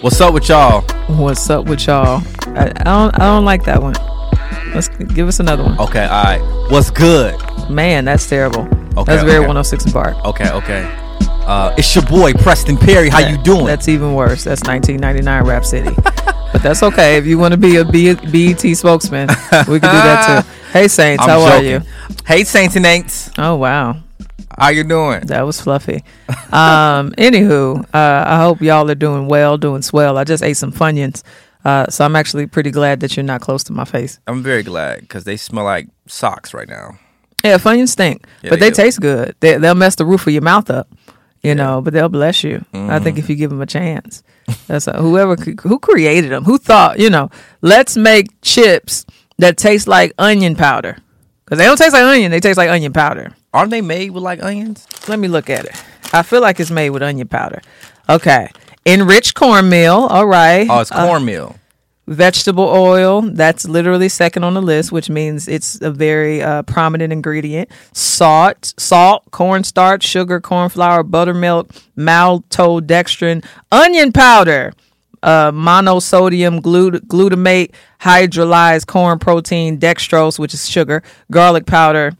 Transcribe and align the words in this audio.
What's 0.00 0.20
up 0.20 0.32
with 0.32 0.48
y'all? 0.48 0.80
What's 1.18 1.50
up 1.50 1.66
with 1.66 1.86
y'all? 1.86 2.22
I, 2.46 2.72
I 2.74 2.84
don't 2.84 3.14
I 3.20 3.24
don't 3.26 3.44
like 3.44 3.64
that 3.64 3.82
one. 3.82 3.94
Let's 4.74 4.88
give 4.88 5.28
us 5.28 5.40
another 5.40 5.62
one. 5.64 5.78
Okay, 5.78 6.04
all 6.04 6.24
right. 6.24 6.70
What's 6.70 6.90
good? 6.90 7.38
Man, 7.68 8.06
that's 8.06 8.26
terrible. 8.26 8.62
Okay, 8.62 9.04
that's 9.04 9.24
very 9.24 9.38
okay. 9.38 9.46
106 9.46 9.84
and 9.84 9.92
Park. 9.92 10.24
Okay, 10.24 10.50
okay. 10.50 10.90
Uh, 11.46 11.74
it's 11.76 11.94
your 11.94 12.04
boy 12.06 12.32
Preston 12.32 12.76
Perry. 12.78 13.08
How 13.10 13.18
you 13.18 13.36
doing? 13.42 13.66
That's 13.66 13.88
even 13.88 14.14
worse. 14.14 14.44
That's 14.44 14.62
1999 14.62 15.44
Rap 15.44 15.64
City. 15.64 15.94
but 16.52 16.62
that's 16.62 16.82
okay. 16.82 17.16
If 17.16 17.26
you 17.26 17.38
want 17.38 17.52
to 17.52 17.58
be 17.58 17.76
a 17.76 17.84
B- 17.84 18.14
BET 18.14 18.76
spokesman, 18.76 19.28
we 19.28 19.80
can 19.80 19.80
do 19.80 19.80
that 19.80 20.42
too. 20.44 20.48
Hey 20.70 20.86
Saints, 20.86 21.24
I'm 21.24 21.28
how 21.30 21.40
are 21.42 21.62
you? 21.62 21.80
Hey 22.24 22.44
Saints 22.44 22.76
and 22.76 22.84
Aints. 22.84 23.34
Oh 23.36 23.56
wow, 23.56 23.96
How 24.60 24.68
you 24.68 24.84
doing? 24.84 25.20
that 25.26 25.42
was 25.42 25.60
fluffy. 25.60 26.04
Um, 26.52 27.12
anywho, 27.18 27.80
uh, 27.94 28.24
I 28.26 28.40
hope 28.42 28.60
y'all 28.60 28.90
are 28.90 28.94
doing 28.94 29.26
well, 29.26 29.56
doing 29.56 29.80
swell. 29.82 30.18
I 30.18 30.24
just 30.24 30.42
ate 30.42 30.56
some 30.58 30.70
Funyuns, 30.72 31.22
uh, 31.64 31.86
so 31.88 32.04
I'm 32.04 32.14
actually 32.14 32.46
pretty 32.46 32.70
glad 32.70 33.00
that 33.00 33.16
you're 33.16 33.24
not 33.24 33.40
close 33.40 33.64
to 33.64 33.72
my 33.72 33.84
face. 33.86 34.20
I'm 34.26 34.42
very 34.42 34.62
glad 34.62 35.00
because 35.00 35.24
they 35.24 35.36
smell 35.38 35.64
like 35.64 35.88
socks 36.06 36.52
right 36.52 36.68
now. 36.68 36.98
Yeah, 37.42 37.56
Funyuns 37.56 37.88
stink, 37.88 38.26
Yeah, 38.42 38.50
but 38.50 38.60
they 38.60 38.68
they, 38.68 38.74
taste 38.74 39.00
good. 39.00 39.34
They, 39.40 39.56
they'll 39.56 39.74
mess 39.74 39.94
the 39.94 40.04
roof 40.04 40.26
of 40.26 40.32
your 40.34 40.42
mouth 40.42 40.68
up, 40.70 40.88
you 41.42 41.54
know, 41.54 41.80
but 41.80 41.94
they'll 41.94 42.10
bless 42.10 42.44
you. 42.44 42.62
I 42.74 42.76
Mm-hmm. 42.76 43.04
think 43.04 43.18
if 43.18 43.30
you 43.30 43.36
give 43.36 43.48
them 43.50 43.62
a 43.62 43.66
chance. 43.66 44.22
That's 44.66 44.86
a, 44.88 44.92
whoever 45.00 45.36
who 45.36 45.78
created 45.78 46.32
them, 46.32 46.44
who 46.44 46.58
thought, 46.58 46.98
you 46.98 47.08
know, 47.08 47.30
let's 47.62 47.96
make 47.96 48.26
chips 48.42 49.06
that 49.38 49.56
taste 49.56 49.88
like 49.88 50.12
onion 50.18 50.54
powder 50.54 50.98
because 51.46 51.56
they 51.56 51.64
don't 51.64 51.78
taste 51.78 51.94
like 51.94 52.02
onion; 52.02 52.30
they 52.30 52.40
taste 52.40 52.58
like 52.58 52.68
onion 52.68 52.92
powder. 52.92 53.32
Aren't 53.52 53.70
they 53.70 53.80
made 53.80 54.10
with 54.12 54.22
like 54.22 54.42
onions? 54.42 54.86
Let 55.08 55.18
me 55.18 55.28
look 55.28 55.50
at 55.50 55.64
it. 55.64 55.82
I 56.12 56.22
feel 56.22 56.40
like 56.40 56.60
it's 56.60 56.70
made 56.70 56.90
with 56.90 57.02
onion 57.02 57.28
powder. 57.28 57.62
Okay, 58.08 58.48
enriched 58.86 59.34
cornmeal. 59.34 59.94
All 60.10 60.26
right. 60.26 60.66
Oh, 60.70 60.80
it's 60.80 60.92
Uh, 60.92 61.06
cornmeal. 61.06 61.56
vegetable 62.06 62.64
oil 62.64 63.22
that's 63.22 63.68
literally 63.68 64.08
second 64.08 64.42
on 64.42 64.54
the 64.54 64.60
list 64.62 64.90
which 64.90 65.08
means 65.08 65.46
it's 65.46 65.80
a 65.80 65.92
very 65.92 66.42
uh, 66.42 66.60
prominent 66.64 67.12
ingredient 67.12 67.68
salt 67.92 68.74
salt 68.76 69.22
cornstarch 69.30 70.02
sugar 70.02 70.40
corn 70.40 70.68
flour 70.68 71.04
buttermilk 71.04 71.70
maltodextrin 71.96 73.44
onion 73.70 74.10
powder 74.12 74.72
uh, 75.22 75.52
monosodium 75.52 76.60
glut- 76.60 77.06
glutamate 77.06 77.70
hydrolyzed 78.00 78.86
corn 78.88 79.18
protein 79.18 79.78
dextrose 79.78 80.36
which 80.38 80.52
is 80.54 80.68
sugar 80.68 81.02
garlic 81.30 81.64
powder 81.66 82.12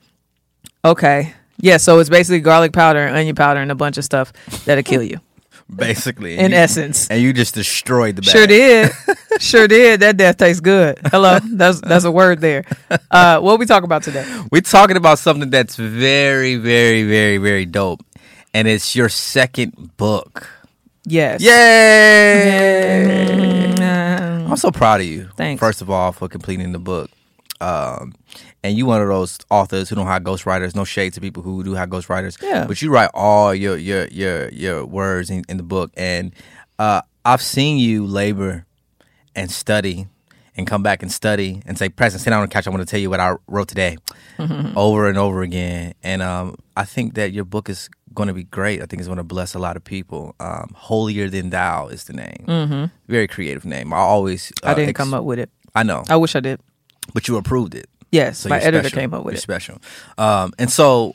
okay 0.84 1.34
yeah 1.58 1.76
so 1.76 1.98
it's 1.98 2.10
basically 2.10 2.40
garlic 2.40 2.72
powder 2.72 3.00
and 3.00 3.16
onion 3.16 3.34
powder 3.34 3.60
and 3.60 3.70
a 3.70 3.74
bunch 3.74 3.98
of 3.98 4.04
stuff 4.04 4.32
that'll 4.64 4.82
kill 4.82 5.02
you 5.02 5.18
basically. 5.76 6.36
in 6.38 6.50
You- 6.50 6.56
essence 6.56 7.08
And 7.10 7.22
you 7.22 7.32
just 7.32 7.54
destroyed 7.54 8.16
the 8.16 8.22
bag. 8.22 8.30
Sure 8.32 8.46
did. 8.46 8.90
sure 9.40 9.68
did. 9.68 10.00
That 10.00 10.16
death 10.16 10.38
tastes 10.38 10.60
good. 10.60 10.98
Hello. 11.12 11.38
That's 11.44 11.80
that's 11.80 12.04
a 12.04 12.10
word 12.10 12.40
there. 12.40 12.64
Uh 13.10 13.38
what 13.40 13.58
we 13.60 13.66
talk 13.66 13.84
about 13.84 14.02
today? 14.02 14.24
We're 14.50 14.62
talking 14.62 14.96
about 14.96 15.18
something 15.20 15.50
that's 15.50 15.76
very, 15.76 16.56
very, 16.56 17.04
very, 17.04 17.36
very 17.38 17.66
dope. 17.66 18.00
And 18.52 18.66
it's 18.66 18.96
your 18.96 19.08
second 19.08 19.96
book. 19.96 20.48
Yes. 21.06 21.40
Yay! 21.40 21.50
Mm, 23.78 24.50
I'm 24.50 24.56
so 24.56 24.70
proud 24.72 25.00
of 25.00 25.06
you. 25.06 25.28
Thanks. 25.36 25.60
First 25.60 25.82
of 25.82 25.88
all, 25.90 26.10
for 26.12 26.28
completing 26.28 26.72
the 26.72 26.78
book. 26.80 27.10
Um, 27.60 28.14
and 28.62 28.76
you 28.76 28.86
one 28.86 29.02
of 29.02 29.08
those 29.08 29.38
authors 29.50 29.88
who 29.88 29.96
don't 29.96 30.06
have 30.06 30.22
ghostwriters. 30.22 30.74
No 30.74 30.84
shade 30.84 31.14
to 31.14 31.20
people 31.20 31.42
who 31.42 31.62
do 31.62 31.74
have 31.74 31.88
ghostwriters. 31.88 32.40
Yeah. 32.42 32.66
But 32.66 32.80
you 32.82 32.90
write 32.90 33.10
all 33.14 33.54
your 33.54 33.76
your 33.76 34.06
your 34.08 34.48
your 34.50 34.84
words 34.86 35.30
in, 35.30 35.44
in 35.48 35.56
the 35.56 35.62
book, 35.62 35.92
and 35.96 36.34
uh, 36.78 37.02
I've 37.24 37.42
seen 37.42 37.78
you 37.78 38.06
labor 38.06 38.66
and 39.34 39.50
study 39.50 40.06
and 40.56 40.66
come 40.66 40.82
back 40.82 41.02
and 41.02 41.10
study 41.10 41.62
and 41.66 41.78
say, 41.78 41.88
Preston, 41.88 42.20
sit 42.20 42.30
down 42.30 42.42
on 42.42 42.48
the 42.48 42.52
couch. 42.52 42.66
I 42.66 42.70
want 42.70 42.82
to 42.82 42.86
tell 42.86 43.00
you 43.00 43.10
what 43.10 43.20
I 43.20 43.36
wrote 43.46 43.68
today, 43.68 43.96
over 44.76 45.08
and 45.08 45.16
over 45.16 45.42
again. 45.42 45.94
And 46.02 46.22
um, 46.22 46.56
I 46.76 46.84
think 46.84 47.14
that 47.14 47.32
your 47.32 47.44
book 47.44 47.68
is 47.68 47.88
going 48.14 48.26
to 48.26 48.34
be 48.34 48.44
great. 48.44 48.82
I 48.82 48.86
think 48.86 49.00
it's 49.00 49.06
going 49.06 49.18
to 49.18 49.24
bless 49.24 49.54
a 49.54 49.58
lot 49.58 49.76
of 49.76 49.84
people. 49.84 50.34
Um, 50.40 50.72
Holier 50.74 51.28
than 51.28 51.50
Thou 51.50 51.88
is 51.88 52.04
the 52.04 52.12
name. 52.12 52.44
Mm-hmm. 52.46 52.84
Very 53.08 53.28
creative 53.28 53.64
name. 53.64 53.92
I 53.92 53.98
always. 53.98 54.52
I 54.62 54.72
uh, 54.72 54.74
didn't 54.74 54.90
ex- 54.90 54.96
come 54.98 55.14
up 55.14 55.24
with 55.24 55.38
it. 55.38 55.50
I 55.74 55.82
know, 55.84 56.02
I 56.08 56.16
wish 56.16 56.34
I 56.34 56.40
did. 56.40 56.60
But 57.14 57.28
you 57.28 57.36
approved 57.36 57.74
it. 57.74 57.88
Yes. 58.12 58.38
So 58.38 58.48
my 58.48 58.58
editor 58.58 58.88
special. 58.88 58.98
came 59.00 59.14
up 59.14 59.24
with 59.24 59.34
you're 59.34 59.38
it. 59.38 59.42
special. 59.42 59.78
Um, 60.18 60.52
and 60.58 60.70
so, 60.70 61.14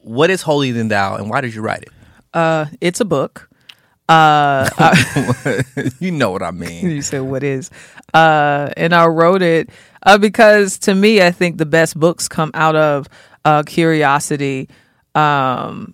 what 0.00 0.30
is 0.30 0.42
Holier 0.42 0.72
Than 0.74 0.88
Thou, 0.88 1.16
and 1.16 1.28
why 1.28 1.40
did 1.40 1.54
you 1.54 1.62
write 1.62 1.82
it? 1.82 1.88
Uh 2.34 2.66
it's 2.80 3.00
a 3.00 3.04
book. 3.04 3.48
Uh 4.08 4.68
I- 4.78 5.64
you 5.98 6.12
know 6.12 6.30
what 6.30 6.42
I 6.42 6.52
mean. 6.52 6.88
you 6.88 7.02
said 7.02 7.22
what 7.22 7.42
is 7.42 7.70
uh 8.14 8.70
and 8.76 8.94
i 8.94 9.04
wrote 9.06 9.42
it 9.42 9.68
uh, 10.04 10.16
because 10.16 10.78
to 10.86 10.94
me 10.94 11.20
i 11.20 11.32
think 11.32 11.58
the 11.58 11.66
best 11.66 11.98
books 11.98 12.28
come 12.28 12.52
out 12.54 12.76
of 12.76 13.08
uh 13.44 13.64
curiosity 13.64 14.68
um 15.16 15.92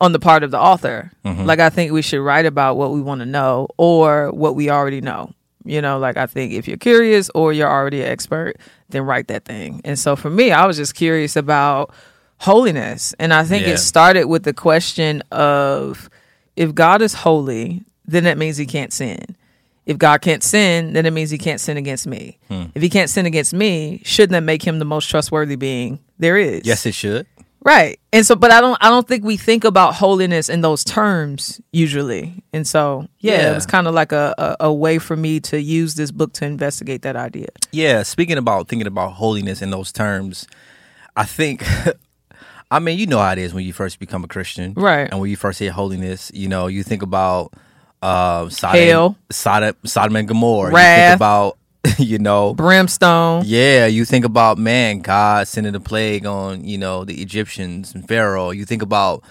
on 0.00 0.12
the 0.12 0.18
part 0.18 0.42
of 0.42 0.50
the 0.50 0.58
author 0.58 1.10
like 1.24 1.60
i 1.60 1.68
think 1.68 1.92
we 1.92 2.00
should 2.00 2.20
write 2.22 2.46
about 2.46 2.78
what 2.78 2.92
we 2.92 3.02
want 3.02 3.18
to 3.20 3.26
know 3.26 3.68
or 3.76 4.30
what 4.32 4.54
we 4.54 4.70
already 4.70 5.02
know 5.02 5.30
you 5.66 5.82
know 5.82 5.98
like 5.98 6.16
i 6.16 6.24
think 6.26 6.54
if 6.54 6.66
you're 6.66 6.78
curious 6.78 7.28
or 7.34 7.52
you're 7.52 7.68
already 7.70 8.00
an 8.00 8.08
expert 8.08 8.56
then 8.90 9.02
write 9.02 9.28
that 9.28 9.44
thing 9.44 9.80
and 9.84 9.98
so 9.98 10.16
for 10.16 10.30
me 10.30 10.50
i 10.52 10.66
was 10.66 10.76
just 10.76 10.94
curious 10.94 11.36
about 11.36 11.92
holiness 12.38 13.14
and 13.18 13.32
i 13.34 13.44
think 13.44 13.66
Yeah. 13.66 13.74
it 13.74 13.78
started 13.78 14.24
with 14.24 14.44
the 14.44 14.52
question 14.54 15.22
of 15.30 16.08
if 16.56 16.74
god 16.74 17.02
is 17.02 17.14
holy 17.14 17.84
then 18.06 18.24
that 18.24 18.38
means 18.38 18.56
he 18.56 18.66
can't 18.66 18.92
sin 18.92 19.36
if 19.86 19.98
God 19.98 20.20
can't 20.20 20.42
sin, 20.42 20.92
then 20.92 21.04
it 21.04 21.10
means 21.12 21.30
he 21.30 21.38
can't 21.38 21.58
sin 21.60 21.76
against 21.76 22.06
me. 22.06 22.38
Hmm. 22.48 22.66
If 22.76 22.82
he 22.82 22.88
can't 22.88 23.10
sin 23.10 23.26
against 23.26 23.52
me, 23.52 24.00
shouldn't 24.04 24.32
that 24.32 24.42
make 24.42 24.62
him 24.62 24.78
the 24.78 24.84
most 24.84 25.08
trustworthy 25.10 25.56
being 25.56 25.98
there 26.18 26.36
is? 26.36 26.60
Yes, 26.64 26.86
it 26.86 26.94
should. 26.94 27.26
Right. 27.62 28.00
And 28.12 28.24
so 28.26 28.34
but 28.36 28.50
I 28.50 28.60
don't 28.60 28.78
I 28.80 28.88
don't 28.88 29.06
think 29.06 29.22
we 29.24 29.36
think 29.36 29.64
about 29.64 29.94
holiness 29.94 30.48
in 30.48 30.62
those 30.62 30.82
terms 30.84 31.60
usually. 31.72 32.42
And 32.52 32.66
so 32.66 33.06
yeah, 33.18 33.34
Yeah. 33.42 33.50
it 33.52 33.54
was 33.54 33.66
kind 33.66 33.86
of 33.86 33.94
like 33.94 34.12
a, 34.12 34.34
a, 34.38 34.56
a 34.68 34.72
way 34.72 34.98
for 34.98 35.16
me 35.16 35.40
to 35.40 35.60
use 35.60 35.94
this 35.94 36.10
book 36.10 36.32
to 36.34 36.46
investigate 36.46 37.02
that 37.02 37.16
idea. 37.16 37.48
Yeah, 37.72 38.02
speaking 38.02 38.38
about 38.38 38.68
thinking 38.68 38.86
about 38.86 39.12
holiness 39.12 39.60
in 39.62 39.70
those 39.70 39.92
terms, 39.92 40.46
I 41.16 41.24
think 41.24 41.64
I 42.70 42.78
mean, 42.78 42.98
you 42.98 43.06
know 43.06 43.18
how 43.18 43.32
it 43.32 43.38
is 43.38 43.52
when 43.52 43.64
you 43.64 43.72
first 43.72 43.98
become 43.98 44.22
a 44.24 44.28
Christian. 44.28 44.74
Right. 44.74 45.08
And 45.10 45.20
when 45.20 45.28
you 45.28 45.36
first 45.36 45.58
hear 45.58 45.72
holiness, 45.72 46.30
you 46.32 46.48
know, 46.48 46.66
you 46.68 46.82
think 46.82 47.02
about 47.02 47.52
uh 48.02 48.48
Sodom, 48.48 48.80
Hell. 48.80 49.16
Sodom, 49.30 49.74
Sodom 49.84 50.16
and 50.16 50.26
Gomorrah. 50.26 50.70
You 50.70 50.76
think 50.78 51.16
about 51.16 51.58
you 52.06 52.18
know 52.18 52.54
Brimstone. 52.54 53.42
yeah, 53.46 53.86
you 53.86 54.04
think 54.04 54.24
about 54.24 54.58
man, 54.58 55.00
God 55.00 55.48
sending 55.48 55.74
a 55.74 55.80
plague 55.80 56.26
on, 56.26 56.64
you 56.64 56.78
know, 56.78 57.04
the 57.04 57.20
Egyptians 57.22 57.94
and 57.94 58.06
Pharaoh. 58.06 58.50
You 58.50 58.64
think 58.64 58.82
about 58.82 59.22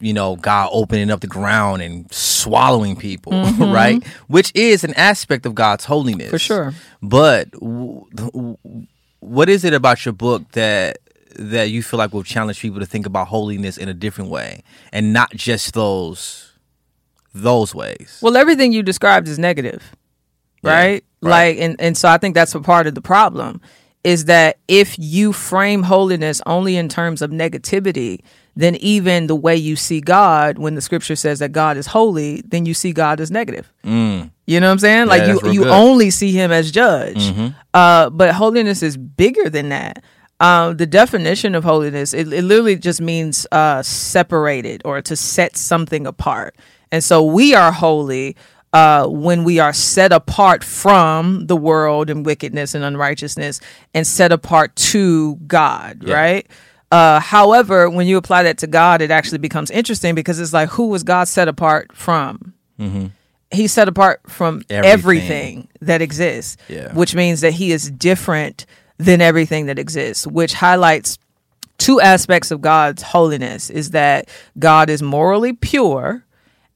you 0.00 0.14
know, 0.14 0.36
God 0.36 0.70
opening 0.72 1.10
up 1.10 1.20
the 1.20 1.26
ground 1.26 1.82
and 1.82 2.10
swallowing 2.12 2.96
people, 2.96 3.32
mm-hmm. 3.34 3.70
right? 3.70 4.04
Which 4.26 4.50
is 4.54 4.82
an 4.82 4.94
aspect 4.94 5.46
of 5.46 5.54
God's 5.54 5.84
holiness. 5.84 6.30
For 6.30 6.38
sure. 6.38 6.74
But 7.02 7.50
w- 7.52 8.06
w- 8.14 8.56
what 9.20 9.48
is 9.48 9.64
it 9.64 9.74
about 9.74 10.04
your 10.04 10.14
book 10.14 10.50
that 10.52 10.98
that 11.36 11.70
you 11.70 11.82
feel 11.82 11.98
like 11.98 12.12
will 12.12 12.24
challenge 12.24 12.60
people 12.60 12.80
to 12.80 12.86
think 12.86 13.06
about 13.06 13.28
holiness 13.28 13.76
in 13.76 13.88
a 13.88 13.94
different 13.94 14.30
way 14.30 14.64
and 14.92 15.12
not 15.12 15.30
just 15.32 15.74
those 15.74 16.52
those 17.34 17.74
ways? 17.74 18.18
Well, 18.22 18.36
everything 18.36 18.72
you 18.72 18.82
described 18.82 19.28
is 19.28 19.38
negative, 19.38 19.94
Yeah, 20.62 20.72
right? 20.72 21.04
right. 21.22 21.30
Like, 21.30 21.58
and, 21.58 21.80
and 21.80 21.96
so 21.96 22.08
I 22.08 22.18
think 22.18 22.34
that's 22.34 22.54
a 22.54 22.60
part 22.60 22.86
of 22.86 22.94
the 22.94 23.02
problem 23.02 23.60
is 24.02 24.26
that 24.26 24.58
if 24.66 24.98
you 24.98 25.32
frame 25.32 25.82
holiness 25.82 26.40
only 26.46 26.76
in 26.76 26.88
terms 26.88 27.20
of 27.20 27.30
negativity, 27.30 28.20
then 28.56 28.76
even 28.76 29.26
the 29.26 29.36
way 29.36 29.54
you 29.54 29.76
see 29.76 30.00
God, 30.00 30.58
when 30.58 30.74
the 30.74 30.80
scripture 30.80 31.16
says 31.16 31.38
that 31.40 31.52
God 31.52 31.76
is 31.76 31.86
holy, 31.86 32.42
then 32.42 32.66
you 32.66 32.74
see 32.74 32.92
God 32.92 33.20
as 33.20 33.30
negative. 33.30 33.70
Mm. 33.84 34.30
You 34.46 34.60
know 34.60 34.68
what 34.68 34.72
I'm 34.72 34.78
saying? 34.78 35.06
like 35.06 35.26
you, 35.26 35.34
you 35.34 35.40
good. 35.40 35.52
Mm-hmm. 35.52 35.70
only 35.70 36.10
see 36.10 36.32
him 36.32 36.50
as 36.50 36.70
judge. 36.70 37.32
Uh, 37.74 38.10
but 38.10 38.34
holiness 38.34 38.82
is 38.82 38.96
bigger 38.96 39.48
than 39.48 39.68
that. 39.68 40.02
Um, 40.40 40.78
the 40.78 40.86
definition 40.86 41.54
of 41.54 41.64
holiness, 41.64 42.14
it, 42.14 42.32
it 42.32 42.42
literally 42.42 42.76
just 42.76 43.02
means 43.02 43.46
uh, 43.52 43.82
separated 43.82 44.80
or 44.86 45.02
to 45.02 45.14
set 45.14 45.56
something 45.56 46.06
apart. 46.06 46.56
And 46.90 47.04
so 47.04 47.22
we 47.22 47.54
are 47.54 47.70
holy 47.70 48.36
uh, 48.72 49.06
when 49.06 49.42
we 49.44 49.58
are 49.58 49.72
set 49.72 50.12
apart 50.12 50.62
from 50.62 51.46
the 51.46 51.56
world 51.56 52.08
and 52.10 52.24
wickedness 52.24 52.74
and 52.74 52.84
unrighteousness 52.84 53.60
and 53.94 54.06
set 54.06 54.30
apart 54.32 54.74
to 54.76 55.36
God, 55.46 56.04
right? 56.08 56.46
Uh, 56.92 57.20
however, 57.20 57.88
when 57.90 58.06
you 58.06 58.16
apply 58.16 58.42
that 58.44 58.58
to 58.58 58.66
God, 58.66 59.00
it 59.02 59.10
actually 59.10 59.38
becomes 59.38 59.70
interesting 59.70 60.14
because 60.14 60.38
it's 60.40 60.52
like, 60.52 60.68
who 60.70 60.88
was 60.88 61.02
God 61.02 61.28
set 61.28 61.48
apart 61.48 61.96
from? 61.96 62.54
He's 63.52 63.72
set 63.72 63.88
apart 63.88 64.20
from 64.28 64.62
Everything. 64.70 64.84
everything, 64.92 65.68
that 65.80 66.00
exists, 66.02 66.56
Yeah. 66.68 66.92
which 66.94 67.14
means 67.16 67.40
that 67.40 67.52
he 67.54 67.72
is 67.72 67.90
different 67.90 68.64
than 68.96 69.20
everything 69.20 69.66
that 69.66 69.78
exists, 69.78 70.26
which 70.26 70.54
highlights 70.54 71.18
two 71.78 72.00
aspects 72.00 72.50
of 72.52 72.60
God's 72.60 73.02
holiness 73.02 73.68
is 73.70 73.90
that 73.90 74.28
God 74.58 74.88
is 74.90 75.02
morally 75.02 75.52
pure 75.52 76.24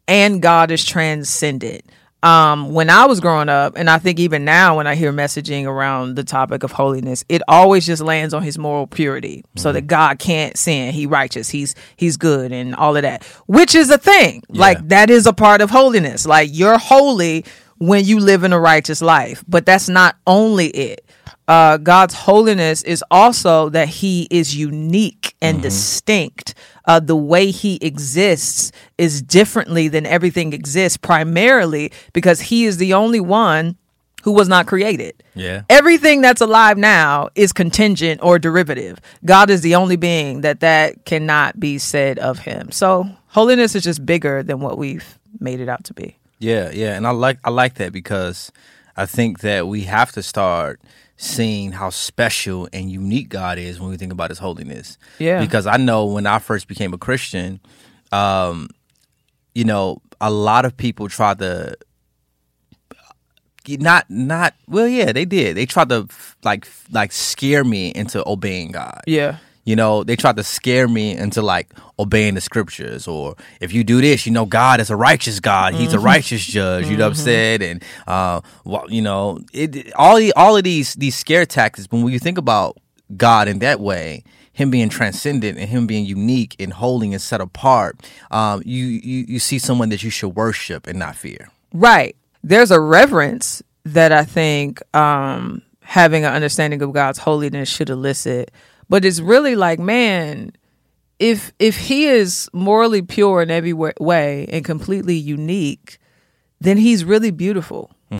and 0.06 0.42
God 0.42 0.70
is 0.70 0.84
transcendent. 0.84 1.84
um, 2.24 2.72
when 2.72 2.88
I 2.88 3.04
was 3.04 3.20
growing 3.20 3.50
up, 3.50 3.74
and 3.76 3.90
I 3.90 3.98
think 3.98 4.18
even 4.18 4.46
now 4.46 4.78
when 4.78 4.86
I 4.86 4.94
hear 4.94 5.12
messaging 5.12 5.66
around 5.66 6.14
the 6.14 6.24
topic 6.24 6.62
of 6.62 6.72
holiness, 6.72 7.22
it 7.28 7.42
always 7.46 7.84
just 7.84 8.00
lands 8.00 8.32
on 8.32 8.42
his 8.42 8.56
moral 8.56 8.86
purity, 8.86 9.44
mm-hmm. 9.46 9.58
so 9.58 9.72
that 9.72 9.82
God 9.82 10.18
can't 10.18 10.56
sin, 10.56 10.94
he 10.94 11.04
righteous, 11.04 11.50
he's 11.50 11.74
he's 11.96 12.16
good, 12.16 12.50
and 12.50 12.74
all 12.74 12.96
of 12.96 13.02
that, 13.02 13.24
which 13.46 13.74
is 13.74 13.90
a 13.90 13.98
thing. 13.98 14.42
Yeah. 14.48 14.60
Like 14.60 14.88
that 14.88 15.10
is 15.10 15.26
a 15.26 15.34
part 15.34 15.60
of 15.60 15.68
holiness. 15.68 16.26
Like 16.26 16.48
you're 16.50 16.78
holy 16.78 17.44
when 17.76 18.06
you 18.06 18.18
live 18.20 18.42
in 18.42 18.54
a 18.54 18.58
righteous 18.58 19.02
life, 19.02 19.44
but 19.46 19.66
that's 19.66 19.90
not 19.90 20.16
only 20.26 20.68
it. 20.68 21.04
Uh, 21.46 21.76
God's 21.76 22.14
holiness 22.14 22.82
is 22.82 23.04
also 23.10 23.68
that 23.70 23.88
He 23.88 24.26
is 24.30 24.56
unique 24.56 25.34
and 25.42 25.56
mm-hmm. 25.56 25.62
distinct 25.62 26.54
uh, 26.86 27.00
the 27.00 27.16
way 27.16 27.50
he 27.50 27.78
exists 27.80 28.72
is 28.98 29.22
differently 29.22 29.88
than 29.88 30.06
everything 30.06 30.52
exists, 30.52 30.96
primarily 30.96 31.92
because 32.12 32.40
he 32.40 32.64
is 32.64 32.76
the 32.76 32.94
only 32.94 33.20
one 33.20 33.76
who 34.22 34.32
was 34.32 34.48
not 34.48 34.66
created. 34.66 35.22
Yeah. 35.34 35.62
Everything 35.68 36.22
that's 36.22 36.40
alive 36.40 36.78
now 36.78 37.28
is 37.34 37.52
contingent 37.52 38.22
or 38.22 38.38
derivative. 38.38 39.00
God 39.24 39.50
is 39.50 39.60
the 39.60 39.74
only 39.74 39.96
being 39.96 40.40
that 40.40 40.60
that 40.60 41.04
cannot 41.04 41.60
be 41.60 41.78
said 41.78 42.18
of 42.18 42.38
him. 42.38 42.70
So 42.70 43.06
holiness 43.28 43.74
is 43.74 43.84
just 43.84 44.04
bigger 44.06 44.42
than 44.42 44.60
what 44.60 44.78
we've 44.78 45.18
made 45.40 45.60
it 45.60 45.68
out 45.68 45.84
to 45.84 45.94
be. 45.94 46.16
Yeah, 46.38 46.70
yeah, 46.70 46.96
and 46.96 47.06
I 47.06 47.10
like 47.10 47.38
I 47.44 47.50
like 47.50 47.74
that 47.74 47.92
because 47.92 48.52
I 48.96 49.06
think 49.06 49.40
that 49.40 49.66
we 49.66 49.82
have 49.82 50.12
to 50.12 50.22
start 50.22 50.80
seeing 51.16 51.72
how 51.72 51.90
special 51.90 52.68
and 52.72 52.90
unique 52.90 53.28
God 53.28 53.58
is 53.58 53.80
when 53.80 53.90
we 53.90 53.96
think 53.96 54.12
about 54.12 54.30
His 54.30 54.38
holiness. 54.38 54.98
Yeah. 55.18 55.40
Because 55.40 55.66
I 55.66 55.76
know 55.76 56.06
when 56.06 56.26
I 56.26 56.38
first 56.38 56.68
became 56.68 56.92
a 56.92 56.98
Christian, 56.98 57.60
um, 58.12 58.68
you 59.54 59.64
know, 59.64 60.02
a 60.20 60.30
lot 60.30 60.64
of 60.64 60.76
people 60.76 61.08
tried 61.08 61.38
to 61.38 61.76
not 63.66 64.04
not 64.10 64.54
well 64.68 64.86
yeah 64.86 65.10
they 65.10 65.24
did 65.24 65.56
they 65.56 65.64
tried 65.64 65.88
to 65.88 66.06
like 66.42 66.68
like 66.90 67.10
scare 67.12 67.64
me 67.64 67.88
into 67.88 68.22
obeying 68.28 68.70
god 68.70 69.00
yeah 69.06 69.38
you 69.64 69.76
know, 69.76 70.04
they 70.04 70.16
tried 70.16 70.36
to 70.36 70.44
scare 70.44 70.86
me 70.86 71.16
into 71.16 71.40
like 71.40 71.72
obeying 71.98 72.34
the 72.34 72.40
scriptures, 72.40 73.08
or 73.08 73.34
if 73.60 73.72
you 73.72 73.82
do 73.82 74.00
this, 74.00 74.26
you 74.26 74.32
know, 74.32 74.44
God 74.44 74.80
is 74.80 74.90
a 74.90 74.96
righteous 74.96 75.40
God. 75.40 75.74
He's 75.74 75.88
mm-hmm. 75.88 75.98
a 75.98 76.00
righteous 76.00 76.44
judge. 76.44 76.86
You 76.86 76.96
know 76.96 77.04
what 77.04 77.12
I'm 77.12 77.12
mm-hmm. 77.14 77.24
saying? 77.24 77.62
And 77.62 77.84
uh, 78.06 78.40
well, 78.64 78.84
you 78.88 79.02
know, 79.02 79.40
it 79.52 79.92
all 79.94 80.20
all 80.36 80.56
of 80.56 80.64
these 80.64 80.94
these 80.94 81.16
scare 81.16 81.46
tactics. 81.46 81.86
But 81.86 81.98
when 81.98 82.12
you 82.12 82.18
think 82.18 82.38
about 82.38 82.76
God 83.16 83.48
in 83.48 83.60
that 83.60 83.80
way, 83.80 84.24
him 84.52 84.70
being 84.70 84.88
transcendent 84.88 85.58
and 85.58 85.68
him 85.68 85.86
being 85.86 86.04
unique 86.04 86.56
and 86.58 86.72
holy 86.72 87.12
and 87.12 87.20
set 87.20 87.40
apart, 87.40 87.96
um, 88.30 88.62
you, 88.66 88.84
you 88.84 89.24
you 89.28 89.38
see 89.38 89.58
someone 89.58 89.88
that 89.88 90.02
you 90.02 90.10
should 90.10 90.36
worship 90.36 90.86
and 90.86 90.98
not 90.98 91.16
fear. 91.16 91.50
Right. 91.72 92.16
There's 92.42 92.70
a 92.70 92.80
reverence 92.80 93.62
that 93.84 94.12
I 94.12 94.24
think 94.24 94.82
um, 94.94 95.62
having 95.80 96.24
an 96.24 96.32
understanding 96.32 96.82
of 96.82 96.92
God's 96.92 97.18
holiness 97.18 97.68
should 97.68 97.90
elicit 97.90 98.50
but 98.94 99.04
it's 99.04 99.18
really 99.18 99.56
like, 99.56 99.80
man, 99.80 100.52
if 101.18 101.52
if 101.58 101.76
he 101.76 102.04
is 102.04 102.48
morally 102.52 103.02
pure 103.02 103.42
in 103.42 103.50
every 103.50 103.72
way 103.72 104.46
and 104.48 104.64
completely 104.64 105.16
unique, 105.16 105.98
then 106.60 106.76
he's 106.76 107.04
really 107.04 107.32
beautiful. 107.32 107.90
Hmm. 108.08 108.18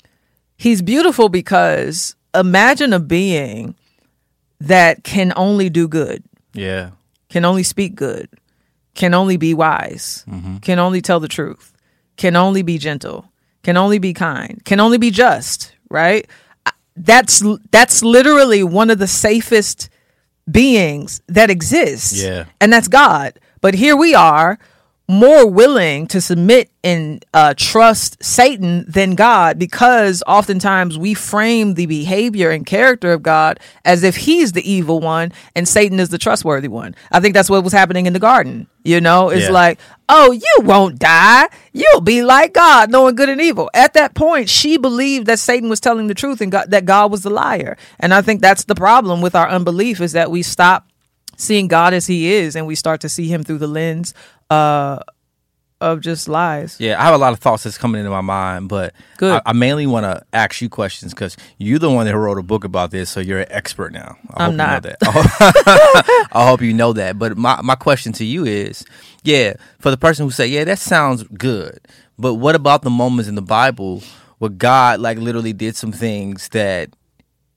He's 0.56 0.82
beautiful 0.82 1.28
because 1.28 2.16
imagine 2.34 2.92
a 2.92 2.98
being 2.98 3.76
that 4.58 5.04
can 5.04 5.32
only 5.36 5.70
do 5.70 5.86
good. 5.86 6.24
Yeah. 6.54 6.90
Can 7.28 7.44
only 7.44 7.62
speak 7.62 7.94
good. 7.94 8.28
Can 8.96 9.14
only 9.14 9.36
be 9.36 9.54
wise. 9.54 10.24
Mm-hmm. 10.26 10.56
Can 10.56 10.80
only 10.80 11.00
tell 11.00 11.20
the 11.20 11.28
truth. 11.28 11.72
Can 12.16 12.34
only 12.34 12.62
be 12.62 12.78
gentle. 12.78 13.30
Can 13.62 13.76
only 13.76 14.00
be 14.00 14.12
kind. 14.12 14.60
Can 14.64 14.80
only 14.80 14.98
be 14.98 15.12
just, 15.12 15.72
right? 15.88 16.28
That's 16.96 17.44
that's 17.70 18.02
literally 18.02 18.64
one 18.64 18.90
of 18.90 18.98
the 18.98 19.06
safest 19.06 19.88
beings 20.50 21.20
that 21.28 21.50
exist. 21.50 22.16
Yeah. 22.16 22.44
And 22.60 22.72
that's 22.72 22.88
God. 22.88 23.38
But 23.60 23.74
here 23.74 23.96
we 23.96 24.14
are 24.14 24.58
more 25.06 25.46
willing 25.46 26.06
to 26.06 26.20
submit 26.20 26.70
and 26.82 27.24
uh, 27.34 27.52
trust 27.56 28.22
Satan 28.22 28.86
than 28.88 29.14
God 29.14 29.58
because 29.58 30.22
oftentimes 30.26 30.96
we 30.96 31.12
frame 31.12 31.74
the 31.74 31.84
behavior 31.86 32.50
and 32.50 32.64
character 32.64 33.12
of 33.12 33.22
God 33.22 33.60
as 33.84 34.02
if 34.02 34.16
he's 34.16 34.52
the 34.52 34.68
evil 34.70 35.00
one 35.00 35.32
and 35.54 35.68
Satan 35.68 36.00
is 36.00 36.08
the 36.08 36.16
trustworthy 36.16 36.68
one. 36.68 36.94
I 37.12 37.20
think 37.20 37.34
that's 37.34 37.50
what 37.50 37.64
was 37.64 37.74
happening 37.74 38.06
in 38.06 38.14
the 38.14 38.18
garden. 38.18 38.66
You 38.82 39.00
know, 39.00 39.28
it's 39.28 39.46
yeah. 39.46 39.50
like, 39.50 39.78
oh, 40.08 40.32
you 40.32 40.62
won't 40.62 40.98
die. 40.98 41.48
You'll 41.72 42.00
be 42.00 42.22
like 42.22 42.54
God, 42.54 42.90
knowing 42.90 43.14
good 43.14 43.28
and 43.28 43.40
evil. 43.40 43.70
At 43.74 43.94
that 43.94 44.14
point, 44.14 44.48
she 44.48 44.78
believed 44.78 45.26
that 45.26 45.38
Satan 45.38 45.68
was 45.68 45.80
telling 45.80 46.06
the 46.06 46.14
truth 46.14 46.40
and 46.40 46.52
God, 46.52 46.70
that 46.70 46.86
God 46.86 47.10
was 47.10 47.22
the 47.22 47.30
liar. 47.30 47.76
And 48.00 48.14
I 48.14 48.22
think 48.22 48.40
that's 48.40 48.64
the 48.64 48.74
problem 48.74 49.20
with 49.20 49.34
our 49.34 49.48
unbelief 49.48 50.00
is 50.00 50.12
that 50.12 50.30
we 50.30 50.42
stop 50.42 50.88
seeing 51.36 51.68
God 51.68 51.94
as 51.94 52.06
he 52.06 52.32
is 52.32 52.56
and 52.56 52.66
we 52.66 52.74
start 52.74 53.00
to 53.02 53.08
see 53.08 53.28
him 53.28 53.42
through 53.42 53.58
the 53.58 53.66
lens 53.66 54.14
uh, 54.50 55.00
of 55.80 56.00
just 56.00 56.28
lies. 56.28 56.76
Yeah, 56.80 57.00
I 57.00 57.04
have 57.04 57.14
a 57.14 57.18
lot 57.18 57.32
of 57.32 57.40
thoughts 57.40 57.64
that's 57.64 57.78
coming 57.78 57.98
into 57.98 58.10
my 58.10 58.20
mind, 58.20 58.68
but 58.68 58.94
Good. 59.18 59.42
I, 59.44 59.50
I 59.50 59.52
mainly 59.52 59.86
want 59.86 60.04
to 60.04 60.24
ask 60.32 60.60
you 60.60 60.68
questions 60.68 61.12
because 61.12 61.36
you're 61.58 61.78
the 61.78 61.90
one 61.90 62.06
that 62.06 62.16
wrote 62.16 62.38
a 62.38 62.42
book 62.42 62.64
about 62.64 62.90
this, 62.90 63.10
so 63.10 63.20
you're 63.20 63.40
an 63.40 63.50
expert 63.50 63.92
now. 63.92 64.16
I 64.32 64.46
am 64.46 64.56
not. 64.56 64.84
You 64.84 64.90
know 64.90 65.12
that. 65.12 66.28
I 66.32 66.46
hope 66.46 66.62
you 66.62 66.72
know 66.72 66.92
that. 66.94 67.18
But 67.18 67.36
my, 67.36 67.60
my 67.62 67.74
question 67.74 68.12
to 68.14 68.24
you 68.24 68.44
is, 68.44 68.84
yeah, 69.22 69.54
for 69.78 69.90
the 69.90 69.96
person 69.96 70.24
who 70.24 70.30
say, 70.30 70.46
yeah, 70.46 70.64
that 70.64 70.78
sounds 70.78 71.22
good, 71.24 71.80
but 72.18 72.34
what 72.34 72.54
about 72.54 72.82
the 72.82 72.90
moments 72.90 73.28
in 73.28 73.34
the 73.34 73.42
Bible 73.42 74.02
where 74.38 74.50
God 74.50 75.00
like 75.00 75.18
literally 75.18 75.52
did 75.52 75.76
some 75.76 75.92
things 75.92 76.48
that 76.50 76.90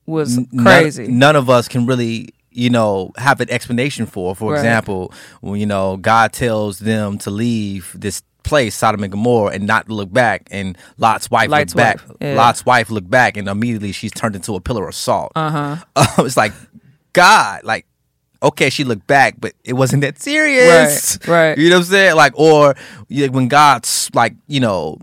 was 0.06 0.40
crazy. 0.56 1.04
None, 1.04 1.18
none 1.18 1.36
of 1.36 1.50
us 1.50 1.68
can 1.68 1.86
really 1.86 2.30
you 2.58 2.70
know, 2.70 3.12
have 3.16 3.40
an 3.40 3.48
explanation 3.50 4.04
for. 4.04 4.34
For 4.34 4.52
right. 4.52 4.58
example, 4.58 5.12
when 5.40 5.60
you 5.60 5.66
know 5.66 5.96
God 5.96 6.32
tells 6.32 6.80
them 6.80 7.16
to 7.18 7.30
leave 7.30 7.94
this 7.94 8.22
place, 8.42 8.74
Sodom 8.74 9.04
and 9.04 9.12
Gomorrah, 9.12 9.54
and 9.54 9.66
not 9.66 9.88
look 9.88 10.12
back, 10.12 10.48
and 10.50 10.76
Lot's 10.96 11.30
wife 11.30 11.50
looked 11.50 11.74
wife. 11.74 12.06
back. 12.06 12.16
Yeah. 12.20 12.34
Lot's 12.34 12.66
wife 12.66 12.90
looked 12.90 13.08
back, 13.08 13.36
and 13.36 13.48
immediately 13.48 13.92
she's 13.92 14.10
turned 14.10 14.34
into 14.34 14.56
a 14.56 14.60
pillar 14.60 14.88
of 14.88 14.94
salt. 14.96 15.32
Uh 15.36 15.78
huh. 15.96 16.14
it's 16.24 16.36
like 16.36 16.52
God, 17.12 17.62
like 17.62 17.86
okay, 18.42 18.70
she 18.70 18.82
looked 18.84 19.06
back, 19.06 19.34
but 19.38 19.52
it 19.64 19.74
wasn't 19.74 20.02
that 20.02 20.18
serious. 20.20 21.18
Right. 21.26 21.28
Right. 21.28 21.58
You 21.58 21.70
know 21.70 21.76
what 21.76 21.86
I'm 21.86 21.90
saying? 21.90 22.16
Like, 22.16 22.32
or 22.36 22.74
when 23.08 23.48
God's 23.48 24.10
like, 24.14 24.34
you 24.48 24.60
know. 24.60 24.98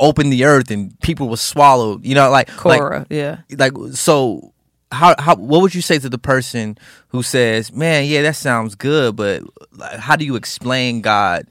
Opened 0.00 0.32
the 0.32 0.44
earth 0.44 0.70
and 0.70 0.98
people 1.00 1.28
were 1.28 1.36
swallowed, 1.36 2.04
you 2.06 2.14
know, 2.14 2.30
like 2.30 2.48
Korah, 2.50 3.00
like, 3.00 3.06
yeah, 3.10 3.38
like 3.50 3.72
so 3.94 4.54
how 4.92 5.14
how 5.18 5.34
what 5.34 5.62
would 5.62 5.74
you 5.74 5.82
say 5.82 5.98
to 5.98 6.08
the 6.08 6.18
person 6.18 6.78
who 7.08 7.22
says, 7.22 7.72
"Man, 7.72 8.06
yeah, 8.06 8.22
that 8.22 8.36
sounds 8.36 8.74
good, 8.74 9.16
but 9.16 9.42
how 9.98 10.16
do 10.16 10.24
you 10.24 10.36
explain 10.36 11.00
God 11.00 11.46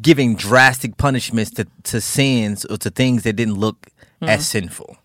giving 0.00 0.36
drastic 0.36 0.96
punishments 0.96 1.50
to 1.52 1.66
to 1.84 2.00
sins 2.00 2.64
or 2.66 2.76
to 2.78 2.90
things 2.90 3.24
that 3.24 3.34
didn't 3.34 3.58
look 3.58 3.88
mm. 4.22 4.28
as 4.28 4.46
sinful?" 4.46 4.96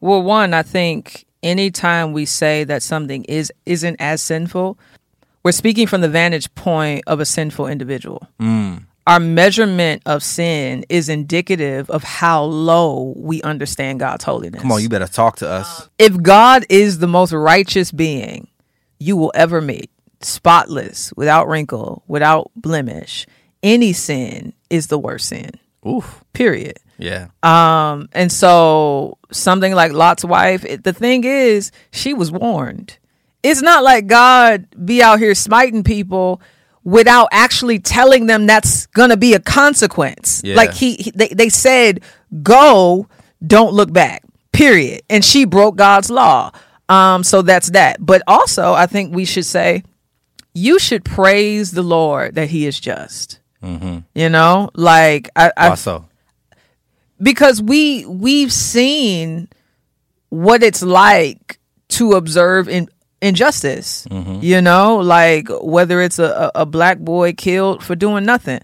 Well, 0.00 0.22
one, 0.22 0.54
I 0.54 0.62
think 0.62 1.26
anytime 1.42 2.12
we 2.12 2.24
say 2.24 2.64
that 2.64 2.82
something 2.82 3.24
is 3.24 3.52
isn't 3.66 3.96
as 4.00 4.22
sinful, 4.22 4.78
we're 5.42 5.52
speaking 5.52 5.86
from 5.86 6.00
the 6.00 6.08
vantage 6.08 6.54
point 6.54 7.04
of 7.06 7.20
a 7.20 7.26
sinful 7.26 7.66
individual. 7.66 8.26
Mm 8.40 8.84
our 9.06 9.20
measurement 9.20 10.02
of 10.06 10.22
sin 10.22 10.84
is 10.88 11.08
indicative 11.08 11.90
of 11.90 12.04
how 12.04 12.44
low 12.44 13.14
we 13.16 13.42
understand 13.42 14.00
God's 14.00 14.24
holiness. 14.24 14.60
Come 14.60 14.72
on, 14.72 14.82
you 14.82 14.88
better 14.88 15.06
talk 15.06 15.36
to 15.36 15.48
us. 15.48 15.88
If 15.98 16.20
God 16.22 16.64
is 16.68 16.98
the 16.98 17.06
most 17.06 17.32
righteous 17.32 17.90
being 17.92 18.48
you 18.98 19.16
will 19.16 19.32
ever 19.34 19.60
meet, 19.60 19.90
spotless, 20.20 21.12
without 21.16 21.48
wrinkle, 21.48 22.02
without 22.06 22.50
blemish, 22.54 23.26
any 23.62 23.92
sin 23.92 24.52
is 24.68 24.88
the 24.88 24.98
worst 24.98 25.28
sin. 25.28 25.50
Oof. 25.86 26.22
Period. 26.32 26.78
Yeah. 26.98 27.28
Um, 27.42 28.08
and 28.12 28.30
so 28.30 29.18
something 29.32 29.74
like 29.74 29.92
Lot's 29.92 30.24
wife, 30.24 30.64
it, 30.64 30.84
the 30.84 30.92
thing 30.92 31.24
is, 31.24 31.72
she 31.90 32.12
was 32.12 32.30
warned. 32.30 32.98
It's 33.42 33.62
not 33.62 33.82
like 33.82 34.06
God 34.06 34.66
be 34.84 35.02
out 35.02 35.18
here 35.18 35.34
smiting 35.34 35.82
people 35.82 36.42
without 36.84 37.28
actually 37.32 37.78
telling 37.78 38.26
them 38.26 38.46
that's 38.46 38.86
going 38.86 39.10
to 39.10 39.16
be 39.16 39.34
a 39.34 39.40
consequence. 39.40 40.40
Yeah. 40.44 40.56
Like 40.56 40.72
he, 40.72 40.94
he, 40.94 41.10
they, 41.10 41.28
they 41.28 41.48
said, 41.48 42.00
go, 42.42 43.08
don't 43.46 43.72
look 43.72 43.92
back, 43.92 44.22
period. 44.52 45.02
And 45.10 45.24
she 45.24 45.44
broke 45.44 45.76
God's 45.76 46.10
law. 46.10 46.52
Um, 46.88 47.22
so 47.22 47.42
that's 47.42 47.70
that. 47.70 48.04
But 48.04 48.22
also, 48.26 48.72
I 48.72 48.86
think 48.86 49.14
we 49.14 49.24
should 49.24 49.46
say, 49.46 49.84
you 50.54 50.78
should 50.78 51.04
praise 51.04 51.70
the 51.70 51.82
Lord 51.82 52.34
that 52.34 52.48
he 52.50 52.66
is 52.66 52.80
just. 52.80 53.40
Mm-hmm. 53.62 53.98
You 54.14 54.28
know, 54.30 54.70
like 54.74 55.28
I, 55.36 55.52
I 55.54 55.68
also 55.68 56.08
because 57.20 57.60
we 57.60 58.06
we've 58.06 58.52
seen 58.52 59.48
what 60.30 60.62
it's 60.62 60.82
like 60.82 61.58
to 61.88 62.12
observe 62.12 62.68
in 62.68 62.88
injustice. 63.20 64.06
Mm-hmm. 64.10 64.40
You 64.42 64.60
know, 64.62 64.96
like 64.96 65.48
whether 65.60 66.00
it's 66.00 66.18
a, 66.18 66.50
a 66.54 66.66
black 66.66 66.98
boy 66.98 67.32
killed 67.32 67.82
for 67.82 67.94
doing 67.94 68.24
nothing, 68.24 68.60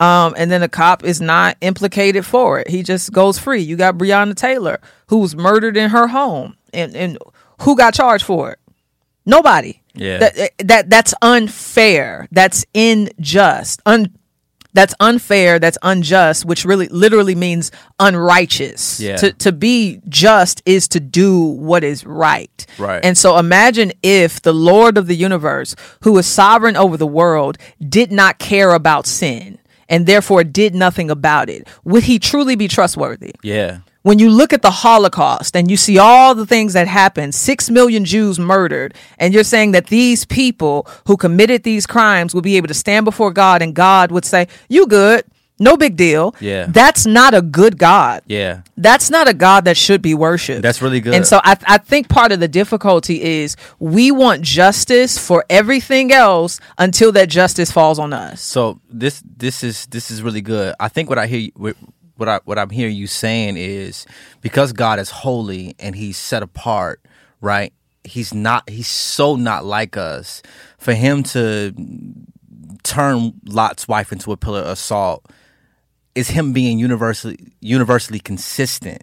Um, 0.00 0.34
and 0.36 0.50
then 0.50 0.60
the 0.60 0.68
cop 0.68 1.04
is 1.04 1.20
not 1.20 1.56
implicated 1.60 2.26
for 2.26 2.58
it. 2.58 2.68
He 2.68 2.82
just 2.82 3.12
goes 3.12 3.38
free. 3.38 3.62
You 3.62 3.76
got 3.76 3.96
Breonna 3.96 4.34
Taylor, 4.34 4.80
who 5.06 5.18
was 5.18 5.36
murdered 5.36 5.76
in 5.76 5.90
her 5.90 6.08
home, 6.08 6.56
and 6.72 6.94
and 6.96 7.16
who 7.62 7.76
got 7.76 7.94
charged 7.94 8.24
for 8.24 8.52
it? 8.52 8.58
Nobody. 9.24 9.80
Yeah. 9.94 10.18
That 10.18 10.50
that 10.58 10.90
that's 10.90 11.14
unfair. 11.22 12.26
That's 12.32 12.66
unjust. 12.74 13.80
Un 13.86 14.12
that's 14.74 14.94
unfair, 15.00 15.58
that's 15.58 15.78
unjust, 15.82 16.44
which 16.44 16.64
really 16.64 16.88
literally 16.88 17.34
means 17.34 17.70
unrighteous. 17.98 19.00
Yeah. 19.00 19.16
To 19.16 19.32
to 19.32 19.52
be 19.52 20.00
just 20.08 20.62
is 20.66 20.88
to 20.88 21.00
do 21.00 21.38
what 21.42 21.82
is 21.82 22.04
right. 22.04 22.66
Right. 22.78 23.04
And 23.04 23.16
so 23.16 23.38
imagine 23.38 23.92
if 24.02 24.42
the 24.42 24.52
Lord 24.52 24.98
of 24.98 25.06
the 25.06 25.16
universe, 25.16 25.74
who 26.02 26.16
is 26.18 26.26
sovereign 26.26 26.76
over 26.76 26.96
the 26.96 27.06
world, 27.06 27.56
did 27.88 28.12
not 28.12 28.38
care 28.38 28.72
about 28.74 29.06
sin 29.06 29.58
and 29.88 30.06
therefore 30.06 30.44
did 30.44 30.74
nothing 30.74 31.10
about 31.10 31.48
it. 31.48 31.68
Would 31.84 32.04
he 32.04 32.18
truly 32.18 32.56
be 32.56 32.68
trustworthy? 32.68 33.32
Yeah. 33.42 33.78
When 34.04 34.18
you 34.18 34.28
look 34.30 34.52
at 34.52 34.60
the 34.60 34.70
Holocaust 34.70 35.56
and 35.56 35.70
you 35.70 35.78
see 35.78 35.98
all 35.98 36.34
the 36.34 36.44
things 36.46 36.74
that 36.74 36.86
happened, 36.86 37.34
six 37.34 37.70
million 37.70 38.04
Jews 38.04 38.38
murdered, 38.38 38.94
and 39.18 39.32
you're 39.32 39.44
saying 39.44 39.72
that 39.72 39.86
these 39.86 40.26
people 40.26 40.86
who 41.06 41.16
committed 41.16 41.62
these 41.62 41.86
crimes 41.86 42.34
will 42.34 42.42
be 42.42 42.58
able 42.58 42.68
to 42.68 42.74
stand 42.74 43.04
before 43.06 43.32
God 43.32 43.62
and 43.62 43.74
God 43.74 44.12
would 44.12 44.26
say, 44.26 44.46
You 44.68 44.86
good, 44.86 45.24
no 45.58 45.78
big 45.78 45.96
deal. 45.96 46.34
Yeah. 46.38 46.66
That's 46.68 47.06
not 47.06 47.32
a 47.32 47.40
good 47.40 47.78
God. 47.78 48.22
Yeah. 48.26 48.60
That's 48.76 49.08
not 49.08 49.26
a 49.26 49.32
God 49.32 49.64
that 49.64 49.78
should 49.78 50.02
be 50.02 50.12
worshiped. 50.12 50.60
That's 50.60 50.82
really 50.82 51.00
good. 51.00 51.14
And 51.14 51.26
so 51.26 51.40
I, 51.42 51.56
I 51.66 51.78
think 51.78 52.10
part 52.10 52.30
of 52.30 52.40
the 52.40 52.48
difficulty 52.48 53.22
is 53.22 53.56
we 53.78 54.10
want 54.10 54.42
justice 54.42 55.16
for 55.16 55.46
everything 55.48 56.12
else 56.12 56.60
until 56.76 57.10
that 57.12 57.30
justice 57.30 57.72
falls 57.72 57.98
on 57.98 58.12
us. 58.12 58.42
So 58.42 58.80
this 58.90 59.22
this 59.24 59.64
is 59.64 59.86
this 59.86 60.10
is 60.10 60.20
really 60.20 60.42
good. 60.42 60.74
I 60.78 60.88
think 60.88 61.08
what 61.08 61.18
I 61.18 61.26
hear 61.26 61.38
you, 61.38 61.74
what 62.16 62.28
I 62.28 62.40
what 62.44 62.58
I'm 62.58 62.70
hearing 62.70 62.96
you 62.96 63.06
saying 63.06 63.56
is 63.56 64.06
because 64.40 64.72
God 64.72 64.98
is 64.98 65.10
holy 65.10 65.74
and 65.78 65.94
He's 65.94 66.16
set 66.16 66.42
apart, 66.42 67.00
right? 67.40 67.72
He's 68.04 68.32
not. 68.34 68.68
He's 68.68 68.88
so 68.88 69.36
not 69.36 69.64
like 69.64 69.96
us. 69.96 70.42
For 70.78 70.94
Him 70.94 71.22
to 71.24 71.74
turn 72.82 73.40
Lot's 73.44 73.88
wife 73.88 74.12
into 74.12 74.30
a 74.32 74.36
pillar 74.36 74.60
of 74.60 74.78
salt 74.78 75.24
is 76.14 76.28
Him 76.28 76.52
being 76.52 76.78
universally 76.78 77.38
universally 77.60 78.20
consistent 78.20 79.02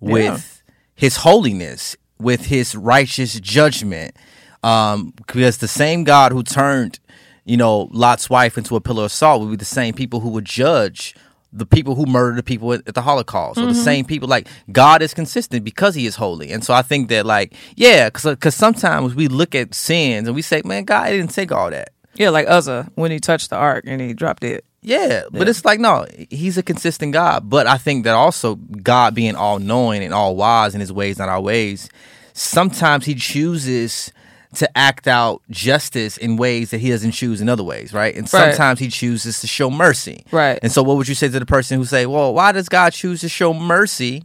with 0.00 0.62
His 0.94 1.16
holiness, 1.16 1.96
with 2.18 2.46
His 2.46 2.74
righteous 2.74 3.38
judgment. 3.40 4.16
Um, 4.62 5.12
because 5.16 5.58
the 5.58 5.68
same 5.68 6.04
God 6.04 6.32
who 6.32 6.42
turned, 6.42 6.98
you 7.44 7.58
know, 7.58 7.90
Lot's 7.92 8.30
wife 8.30 8.56
into 8.56 8.76
a 8.76 8.80
pillar 8.80 9.04
of 9.04 9.12
salt 9.12 9.42
would 9.42 9.50
be 9.50 9.56
the 9.56 9.64
same 9.66 9.92
people 9.92 10.20
who 10.20 10.30
would 10.30 10.46
judge 10.46 11.14
the 11.54 11.66
people 11.66 11.94
who 11.94 12.04
murdered 12.04 12.36
the 12.36 12.42
people 12.42 12.72
at, 12.72 12.84
the 12.84 13.02
Holocaust. 13.02 13.58
Or 13.58 13.62
the 13.66 13.72
mm-hmm. 13.72 13.80
same 13.80 14.04
people, 14.04 14.28
like 14.28 14.48
God 14.72 15.00
is 15.02 15.14
consistent 15.14 15.64
because 15.64 15.94
He 15.94 16.06
is 16.06 16.16
holy. 16.16 16.50
And 16.50 16.64
so 16.64 16.74
I 16.74 16.82
think 16.82 17.08
that, 17.08 17.24
like, 17.24 17.54
yeah, 17.76 18.10
because 18.10 18.54
sometimes 18.54 19.14
we 19.14 19.28
look 19.28 19.54
at 19.54 19.74
sins 19.74 20.26
and 20.26 20.34
we 20.34 20.42
say, 20.42 20.62
man, 20.64 20.84
God 20.84 21.06
didn't 21.06 21.28
take 21.28 21.52
all 21.52 21.70
that. 21.70 21.90
Yeah, 22.16 22.30
like 22.30 22.48
Uzzah 22.48 22.90
when 22.94 23.10
he 23.10 23.18
touched 23.18 23.50
the 23.50 23.56
ark 23.56 23.84
and 23.86 24.00
he 24.00 24.12
dropped 24.14 24.44
it. 24.44 24.64
Yeah, 24.82 25.22
but 25.32 25.48
it's 25.48 25.64
like 25.64 25.80
no, 25.80 26.06
he's 26.30 26.58
a 26.58 26.62
consistent 26.62 27.12
God. 27.12 27.48
But 27.48 27.66
I 27.66 27.78
think 27.78 28.04
that 28.04 28.14
also 28.14 28.56
God 28.56 29.14
being 29.14 29.34
all 29.34 29.58
knowing 29.58 30.04
and 30.04 30.12
all 30.12 30.36
wise 30.36 30.74
in 30.74 30.80
his 30.80 30.92
ways, 30.92 31.18
not 31.18 31.30
our 31.30 31.40
ways, 31.40 31.88
sometimes 32.34 33.06
he 33.06 33.14
chooses 33.14 34.12
to 34.56 34.78
act 34.78 35.06
out 35.08 35.42
justice 35.50 36.16
in 36.16 36.36
ways 36.36 36.70
that 36.70 36.78
he 36.78 36.90
doesn't 36.90 37.12
choose 37.12 37.40
in 37.40 37.48
other 37.48 37.64
ways, 37.64 37.92
right? 37.92 38.14
And 38.14 38.24
Right. 38.32 38.50
sometimes 38.54 38.80
he 38.80 38.88
chooses 38.88 39.40
to 39.40 39.46
show 39.46 39.70
mercy. 39.70 40.24
Right. 40.30 40.58
And 40.62 40.70
so 40.72 40.82
what 40.82 40.96
would 40.96 41.08
you 41.08 41.14
say 41.14 41.28
to 41.28 41.38
the 41.38 41.46
person 41.46 41.78
who 41.78 41.84
say, 41.84 42.06
Well, 42.06 42.32
why 42.34 42.52
does 42.52 42.68
God 42.68 42.92
choose 42.92 43.20
to 43.22 43.28
show 43.28 43.52
mercy 43.54 44.24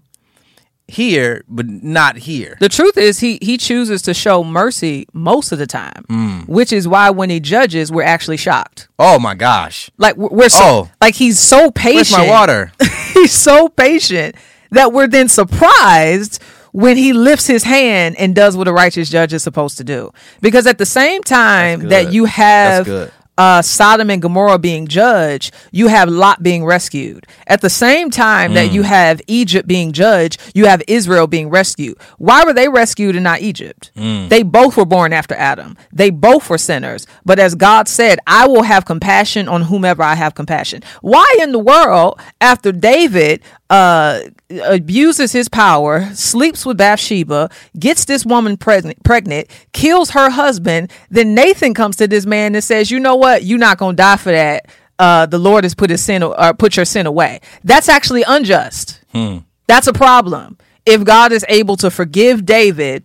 here 0.88 1.44
but 1.48 1.68
not 1.68 2.18
here? 2.18 2.58
The 2.60 2.70
truth 2.70 2.98
is, 2.98 3.20
he 3.20 3.38
he 3.42 3.58
chooses 3.58 4.02
to 4.04 4.14
show 4.14 4.44
mercy 4.44 5.06
most 5.14 5.52
of 5.52 5.60
the 5.60 5.68
time, 5.68 6.04
Hmm. 6.10 6.40
which 6.52 6.74
is 6.74 6.88
why 6.88 7.10
when 7.12 7.30
he 7.30 7.40
judges, 7.40 7.92
we're 7.92 8.04
actually 8.04 8.38
shocked. 8.38 8.88
Oh 8.98 9.20
my 9.20 9.36
gosh. 9.36 9.90
Like 9.98 10.16
we're 10.18 10.50
so 10.50 10.64
Oh. 10.64 10.90
like 11.02 11.16
he's 11.16 11.40
so 11.40 11.70
Where's 11.70 11.74
patient. 12.10 12.20
my 12.20 12.28
water? 12.30 12.72
he's 13.14 13.32
so 13.34 13.68
patient 13.70 14.36
that 14.72 14.92
we're 14.94 15.08
then 15.08 15.28
surprised 15.30 16.42
when 16.72 16.98
he 16.98 17.14
lifts 17.14 17.48
his 17.48 17.64
hand 17.64 18.16
and 18.18 18.36
does 18.36 18.56
what 18.58 18.68
a 18.68 18.74
righteous 18.74 19.10
judge 19.10 19.34
is 19.34 19.44
supposed 19.44 19.78
to 19.78 19.84
do. 19.84 20.12
Because 20.42 20.68
at 20.68 20.78
the 20.78 20.86
same 20.86 21.24
time 21.24 21.90
that 21.90 22.12
you 22.14 22.26
have 22.26 23.12
uh, 23.38 23.62
Sodom 23.62 24.10
and 24.10 24.22
Gomorrah 24.22 24.60
being 24.60 24.86
judged, 24.86 25.54
you 25.72 25.88
have 25.88 26.10
Lot 26.10 26.44
being 26.44 26.66
rescued. 26.66 27.26
At 27.48 27.62
the 27.62 27.70
same 27.70 28.12
time 28.12 28.54
that 28.56 28.68
Hmm. 28.68 28.74
you 28.76 28.82
have 28.84 29.22
Egypt 29.28 29.66
being 29.66 29.94
judged, 29.94 30.42
you 30.54 30.66
have 30.66 30.84
Israel 30.90 31.26
being 31.26 31.50
rescued. 31.50 31.98
Why 32.18 32.44
were 32.44 32.52
they 32.52 32.68
rescued 32.68 33.16
and 33.16 33.24
not 33.24 33.40
Egypt? 33.40 33.92
Hmm. 33.96 34.28
They 34.28 34.44
both 34.44 34.76
were 34.76 34.84
born 34.86 35.14
after 35.14 35.36
Adam. 35.36 35.78
They 35.94 36.10
both 36.10 36.50
were 36.50 36.58
sinners. 36.58 37.08
But 37.24 37.40
as 37.40 37.56
God 37.56 37.88
said, 37.88 38.20
I 38.28 38.46
will 38.46 38.64
have 38.64 38.84
compassion 38.84 39.48
on 39.48 39.62
whomever 39.62 40.04
I 40.04 40.16
have 40.16 40.36
compassion. 40.36 40.84
Why 41.00 41.26
in 41.42 41.54
the 41.54 41.60
world, 41.60 42.20
after 42.42 42.74
David 42.74 43.42
uh, 43.70 44.22
abuses 44.66 45.32
his 45.32 45.48
power, 45.48 46.10
sleeps 46.14 46.66
with 46.66 46.78
Bathsheba, 46.78 47.50
gets 47.78 48.06
this 48.06 48.26
woman 48.26 48.58
pregnant, 48.58 49.04
pregnant, 49.04 49.48
kills 49.74 50.12
her 50.12 50.30
husband, 50.30 50.92
then 51.10 51.36
Nathan 51.36 51.74
comes 51.74 51.96
to 51.98 52.08
this 52.08 52.26
man 52.26 52.56
and 52.56 52.64
says, 52.64 52.90
"You 52.90 53.00
know 53.00 53.16
what? 53.16 53.44
You're 53.44 53.60
not 53.60 53.78
gonna 53.78 53.96
die 53.96 54.18
for 54.18 54.32
that. 54.32 54.66
Uh, 54.98 55.26
the 55.28 55.40
Lord 55.40 55.64
has 55.64 55.76
put 55.76 55.90
his 55.90 56.02
sin 56.04 56.24
or 56.24 56.54
put 56.54 56.76
your 56.76 56.86
sin 56.86 57.06
away." 57.06 57.42
That's 57.64 57.90
actually 57.90 58.24
unjust. 58.24 59.00
That's 59.68 59.88
a 59.88 59.94
problem. 59.94 60.58
If 60.86 61.04
God 61.04 61.32
is 61.32 61.46
able 61.48 61.78
to 61.78 61.92
forgive 61.92 62.46
David 62.46 63.04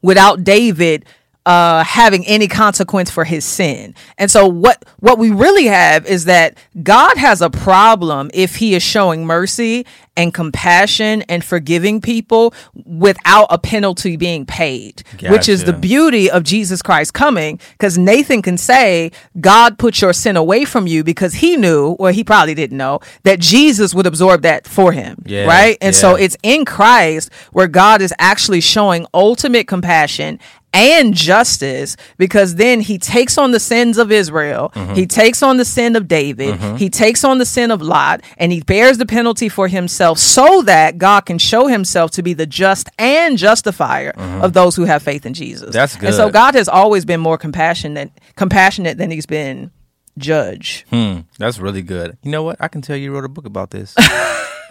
without 0.00 0.44
David 0.44 1.04
uh, 1.44 1.84
having 1.84 2.26
any 2.26 2.48
consequence 2.48 3.08
for 3.08 3.24
his 3.24 3.44
sin. 3.44 3.94
And 4.18 4.30
so 4.30 4.48
what 4.48 4.84
what 4.98 5.16
we 5.18 5.30
really 5.30 5.66
have 5.66 6.04
is 6.04 6.24
that 6.24 6.58
God 6.82 7.16
has 7.16 7.40
a 7.40 7.48
problem 7.50 8.30
if 8.34 8.56
he 8.56 8.74
is 8.74 8.82
showing 8.82 9.24
mercy 9.24 9.86
and 10.16 10.32
compassion 10.32 11.22
and 11.22 11.44
forgiving 11.44 12.00
people 12.00 12.54
without 12.74 13.46
a 13.50 13.58
penalty 13.58 14.16
being 14.16 14.46
paid, 14.46 15.02
which 15.28 15.48
is 15.48 15.64
the 15.64 15.72
beauty 15.72 16.30
of 16.30 16.42
Jesus 16.42 16.82
Christ 16.82 17.14
coming 17.14 17.60
because 17.72 17.98
Nathan 17.98 18.42
can 18.42 18.56
say, 18.56 19.12
God 19.40 19.78
put 19.78 20.00
your 20.00 20.12
sin 20.12 20.36
away 20.36 20.64
from 20.64 20.86
you 20.86 21.04
because 21.04 21.34
he 21.34 21.56
knew, 21.56 21.92
or 21.98 22.12
he 22.12 22.24
probably 22.24 22.54
didn't 22.54 22.78
know, 22.78 23.00
that 23.24 23.40
Jesus 23.40 23.94
would 23.94 24.06
absorb 24.06 24.42
that 24.42 24.66
for 24.66 24.92
him. 24.92 25.22
Yeah, 25.26 25.46
right? 25.46 25.76
And 25.80 25.94
so 25.94 26.14
it's 26.14 26.36
in 26.42 26.64
Christ 26.64 27.32
where 27.52 27.68
God 27.68 28.00
is 28.00 28.14
actually 28.18 28.60
showing 28.60 29.06
ultimate 29.12 29.68
compassion 29.68 30.38
and 30.76 31.14
justice 31.14 31.96
because 32.18 32.56
then 32.56 32.80
he 32.80 32.98
takes 32.98 33.38
on 33.38 33.50
the 33.52 33.60
sins 33.60 33.96
of 33.98 34.12
Israel, 34.12 34.70
Mm-hmm. 34.74 34.94
he 34.94 35.06
takes 35.06 35.42
on 35.42 35.56
the 35.56 35.64
sin 35.64 35.96
of 35.96 36.06
David, 36.06 36.60
he 36.78 36.90
takes 36.90 37.24
on 37.24 37.38
the 37.38 37.46
sin 37.46 37.70
of 37.70 37.80
Lot, 37.80 38.20
and 38.36 38.52
he 38.52 38.60
bears 38.60 38.98
the 38.98 39.06
penalty 39.06 39.48
for 39.48 39.68
himself 39.68 40.18
so 40.18 40.62
that 40.62 40.98
God 40.98 41.22
can 41.26 41.38
show 41.38 41.66
himself 41.66 42.10
to 42.12 42.22
be 42.22 42.34
the 42.34 42.46
just 42.46 42.88
and 42.98 43.38
justifier 43.38 44.10
of 44.42 44.52
those 44.52 44.76
who 44.76 44.84
have 44.84 45.02
faith 45.02 45.24
in 45.24 45.32
Jesus. 45.34 45.70
Mm-hmm. 45.70 45.72
That's 45.72 45.96
And 45.96 46.14
so. 46.14 46.30
God 46.30 46.54
has 46.54 46.68
always 46.68 47.04
been 47.04 47.20
more 47.20 47.38
compassionate 47.38 48.10
compassionate 48.36 48.98
than 48.98 49.10
he's 49.10 49.26
been 49.26 49.70
judge. 50.18 50.84
Hmm, 50.90 51.20
that's 51.38 51.58
really 51.58 51.82
good. 51.82 52.18
You 52.22 52.30
know 52.30 52.42
what? 52.42 52.56
I 52.60 52.68
can 52.68 52.82
tell 52.82 52.96
you 52.96 53.12
wrote 53.12 53.24
a 53.24 53.28
book 53.28 53.46
about 53.46 53.70
this. 53.70 53.94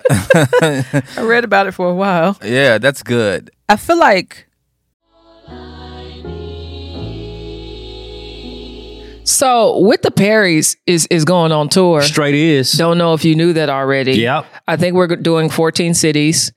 I 0.10 1.04
read 1.22 1.44
about 1.44 1.68
it 1.68 1.72
for 1.72 1.90
a 1.90 1.96
while. 1.96 2.38
yeah, 2.44 2.78
that's 2.78 3.02
good. 3.04 3.50
I 3.68 3.76
feel 3.76 3.98
like 3.98 4.48
So 9.26 9.80
with 9.80 10.02
the 10.04 10.12
Perrys 10.12 10.78
is 10.86 11.08
is 11.08 11.26
going 11.26 11.52
on 11.52 11.70
tour. 11.70 12.02
Straight 12.02 12.36
is. 12.36 12.72
Don't 12.72 12.98
know 12.98 13.14
if 13.14 13.26
you 13.26 13.36
knew 13.36 13.54
that 13.54 13.70
already. 13.70 14.14
Yep. 14.14 14.46
I 14.68 14.78
think 14.78 14.96
we're 14.96 15.08
doing 15.08 15.50
14 15.50 15.94
cities, 15.94 16.52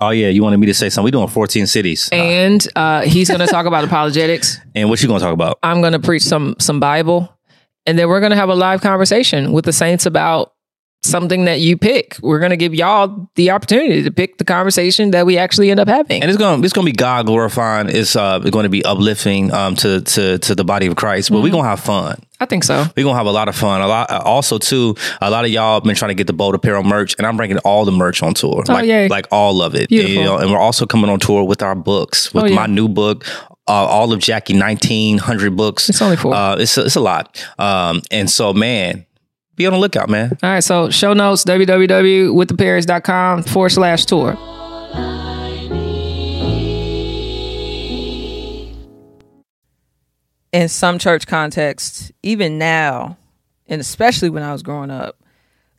Oh 0.00 0.10
yeah, 0.10 0.28
you 0.28 0.42
wanted 0.44 0.58
me 0.58 0.66
to 0.66 0.74
say 0.74 0.88
something. 0.90 1.06
We're 1.06 1.18
doing 1.18 1.28
14 1.28 1.66
cities. 1.66 2.08
and 2.12 2.66
uh, 2.76 3.00
he's 3.02 3.28
going 3.28 3.40
to 3.40 3.48
talk 3.48 3.66
about 3.66 3.82
apologetics. 3.90 4.60
and 4.74 4.88
what 4.88 5.02
you 5.02 5.08
gonna 5.08 5.20
talk 5.20 5.32
about? 5.32 5.58
I'm 5.62 5.80
going 5.80 5.92
to 5.94 5.98
preach 5.98 6.22
some 6.22 6.54
some 6.60 6.78
Bible, 6.78 7.36
and 7.84 7.98
then 7.98 8.08
we're 8.08 8.20
going 8.20 8.30
to 8.30 8.36
have 8.36 8.48
a 8.48 8.54
live 8.54 8.80
conversation 8.80 9.52
with 9.52 9.64
the 9.64 9.72
saints 9.72 10.06
about 10.06 10.52
something 11.02 11.44
that 11.46 11.60
you 11.60 11.76
pick. 11.76 12.16
We're 12.22 12.38
going 12.40 12.50
to 12.50 12.56
give 12.56 12.74
y'all 12.74 13.30
the 13.36 13.50
opportunity 13.50 14.02
to 14.02 14.10
pick 14.10 14.38
the 14.38 14.44
conversation 14.44 15.12
that 15.12 15.26
we 15.26 15.38
actually 15.38 15.70
end 15.70 15.80
up 15.80 15.88
having. 15.88 16.22
And 16.22 16.30
it's 16.30 16.38
gonna 16.38 16.62
it's 16.64 16.72
gonna 16.72 16.84
be 16.86 16.92
God 16.92 17.26
glorifying. 17.26 17.88
It's 17.88 18.16
uh 18.16 18.38
going 18.40 18.64
to 18.64 18.68
be 18.68 18.84
uplifting 18.84 19.52
um 19.52 19.74
to 19.76 20.00
to 20.00 20.38
to 20.38 20.54
the 20.54 20.64
body 20.64 20.86
of 20.86 20.96
Christ. 20.96 21.30
But 21.30 21.40
we're 21.42 21.52
gonna 21.52 21.68
have 21.68 21.80
fun. 21.80 22.20
I 22.40 22.44
think 22.46 22.62
so. 22.64 22.84
We're 22.96 23.04
gonna 23.04 23.16
have 23.16 23.26
a 23.26 23.32
lot 23.32 23.48
of 23.48 23.56
fun. 23.56 23.80
A 23.80 23.86
lot. 23.88 24.10
Also, 24.10 24.58
too, 24.58 24.94
a 25.20 25.30
lot 25.30 25.44
of 25.44 25.50
y'all 25.50 25.80
been 25.80 25.94
trying 25.96 26.10
to 26.10 26.14
get 26.14 26.26
the 26.26 26.32
bold 26.32 26.54
apparel 26.54 26.82
merch, 26.84 27.14
and 27.18 27.26
I'm 27.26 27.36
bringing 27.36 27.58
all 27.58 27.84
the 27.84 27.92
merch 27.92 28.22
on 28.22 28.34
tour. 28.34 28.62
like, 28.68 28.84
yay. 28.86 29.08
like 29.08 29.26
all 29.32 29.60
of 29.62 29.74
it. 29.74 29.88
Beautiful. 29.88 30.14
You 30.14 30.24
know, 30.24 30.38
and 30.38 30.50
we're 30.50 30.58
also 30.58 30.86
coming 30.86 31.10
on 31.10 31.18
tour 31.18 31.42
with 31.44 31.62
our 31.62 31.74
books, 31.74 32.32
with 32.32 32.44
Oh, 32.44 32.46
yeah. 32.46 32.54
my 32.54 32.66
new 32.66 32.86
book. 32.88 33.24
uh, 33.66 33.72
all 33.72 34.12
of 34.12 34.20
Jackie 34.20 34.54
nineteen 34.54 35.18
hundred 35.18 35.56
books. 35.56 35.88
It's 35.88 36.00
only 36.00 36.16
four. 36.16 36.32
Uh, 36.34 36.56
it's 36.58 36.78
a, 36.78 36.84
it's 36.86 36.94
a 36.96 37.00
lot. 37.00 37.44
Um, 37.58 38.02
and 38.12 38.30
so 38.30 38.52
man, 38.54 39.04
be 39.58 39.66
on 39.66 39.72
the 39.74 39.78
lookout, 39.78 40.08
man. 40.08 40.38
All 40.42 40.50
right, 40.50 40.64
so 40.64 40.88
show 40.88 41.12
notes 41.12 41.44
www.withtheperrys.com 41.44 43.42
forward 43.42 43.68
slash 43.70 44.06
tour. 44.06 44.38
In 50.52 50.68
some 50.68 50.98
church 50.98 51.26
contexts, 51.26 52.10
even 52.22 52.56
now, 52.56 53.18
and 53.66 53.82
especially 53.82 54.30
when 54.30 54.42
I 54.42 54.52
was 54.52 54.62
growing 54.62 54.90
up, 54.90 55.16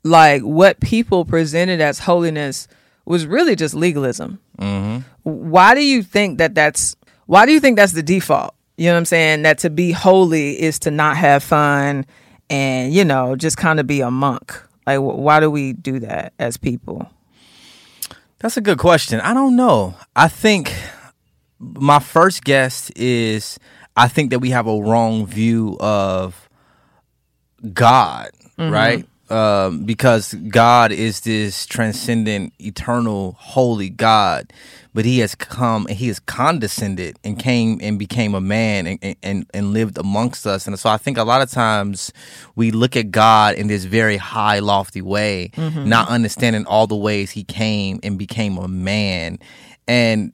like 0.03 0.43
what 0.43 0.79
people 0.79 1.25
presented 1.25 1.81
as 1.81 2.00
holiness 2.00 2.67
was 3.05 3.25
really 3.25 3.55
just 3.55 3.74
legalism. 3.74 4.39
Mm-hmm. 4.59 5.00
Why 5.24 5.74
do 5.74 5.83
you 5.83 6.03
think 6.03 6.38
that 6.38 6.53
that's 6.53 6.95
why 7.25 7.45
do 7.45 7.51
you 7.51 7.59
think 7.59 7.77
that's 7.77 7.93
the 7.93 8.03
default? 8.03 8.53
You 8.77 8.88
know 8.88 8.93
what 8.93 9.00
I'm 9.00 9.05
saying? 9.05 9.41
That 9.43 9.57
to 9.59 9.69
be 9.69 9.91
holy 9.91 10.62
is 10.62 10.79
to 10.79 10.91
not 10.91 11.17
have 11.17 11.43
fun 11.43 12.05
and 12.50 12.94
you 12.94 13.06
know 13.06 13.36
just 13.36 13.58
kind 13.58 13.79
of 13.79 13.88
be 13.88 14.01
a 14.01 14.12
monk. 14.12 14.62
Like 14.86 15.00
why 15.00 15.39
do 15.39 15.50
we 15.51 15.74
do 15.74 16.00
that 16.00 16.34
as 16.39 16.58
people? 16.58 17.10
That's 18.39 18.58
a 18.58 18.62
good 18.62 18.77
question. 18.77 19.20
I 19.20 19.34
don't 19.34 19.56
know. 19.56 19.96
I 20.15 20.29
think 20.29 20.74
my 21.60 22.00
first 22.00 22.44
guess 22.44 22.89
is 22.91 23.60
I 23.98 24.08
think 24.08 24.29
that 24.29 24.39
we 24.39 24.51
have 24.51 24.65
a 24.65 24.82
wrong 24.82 25.25
view 25.25 25.75
of 25.79 26.50
God, 27.74 28.32
mm-hmm. 28.58 28.72
right? 28.72 29.09
Um, 29.29 29.83
because 29.83 30.33
God 30.33 30.91
is 30.91 31.21
this 31.21 31.67
transcendent, 31.67 32.53
eternal, 32.59 33.36
holy 33.39 33.89
God, 33.89 34.51
but 34.93 35.05
He 35.05 35.19
has 35.19 35.36
come 35.36 35.86
and 35.88 35.95
He 35.95 36.07
has 36.07 36.19
condescended 36.19 37.19
and 37.24 37.38
came 37.38 37.79
and 37.81 38.00
became 38.00 38.33
a 38.33 38.41
man 38.41 38.88
and, 38.88 39.15
and 39.21 39.45
and 39.53 39.71
lived 39.71 40.00
amongst 40.00 40.48
us. 40.48 40.65
And 40.65 40.79
so 40.79 40.89
I 40.89 40.98
think 40.98 41.17
a 41.17 41.24
lot 41.24 41.41
of 41.43 41.51
times 41.51 42.12
we 42.55 42.71
look 42.71 42.95
at 42.95 43.12
God 43.12 43.55
in 43.55 43.67
this 43.67 43.86
very 43.86 44.17
high, 44.17 44.59
lofty 44.59 45.01
way, 45.01 45.51
not 45.88 46.09
understanding 46.09 46.65
all 46.65 46.88
the 46.88 46.95
ways 46.95 47.29
He 47.31 47.43
came 47.43 48.00
and 48.01 48.17
became 48.17 48.57
a 48.57 48.67
man. 48.67 49.38
And 49.88 50.33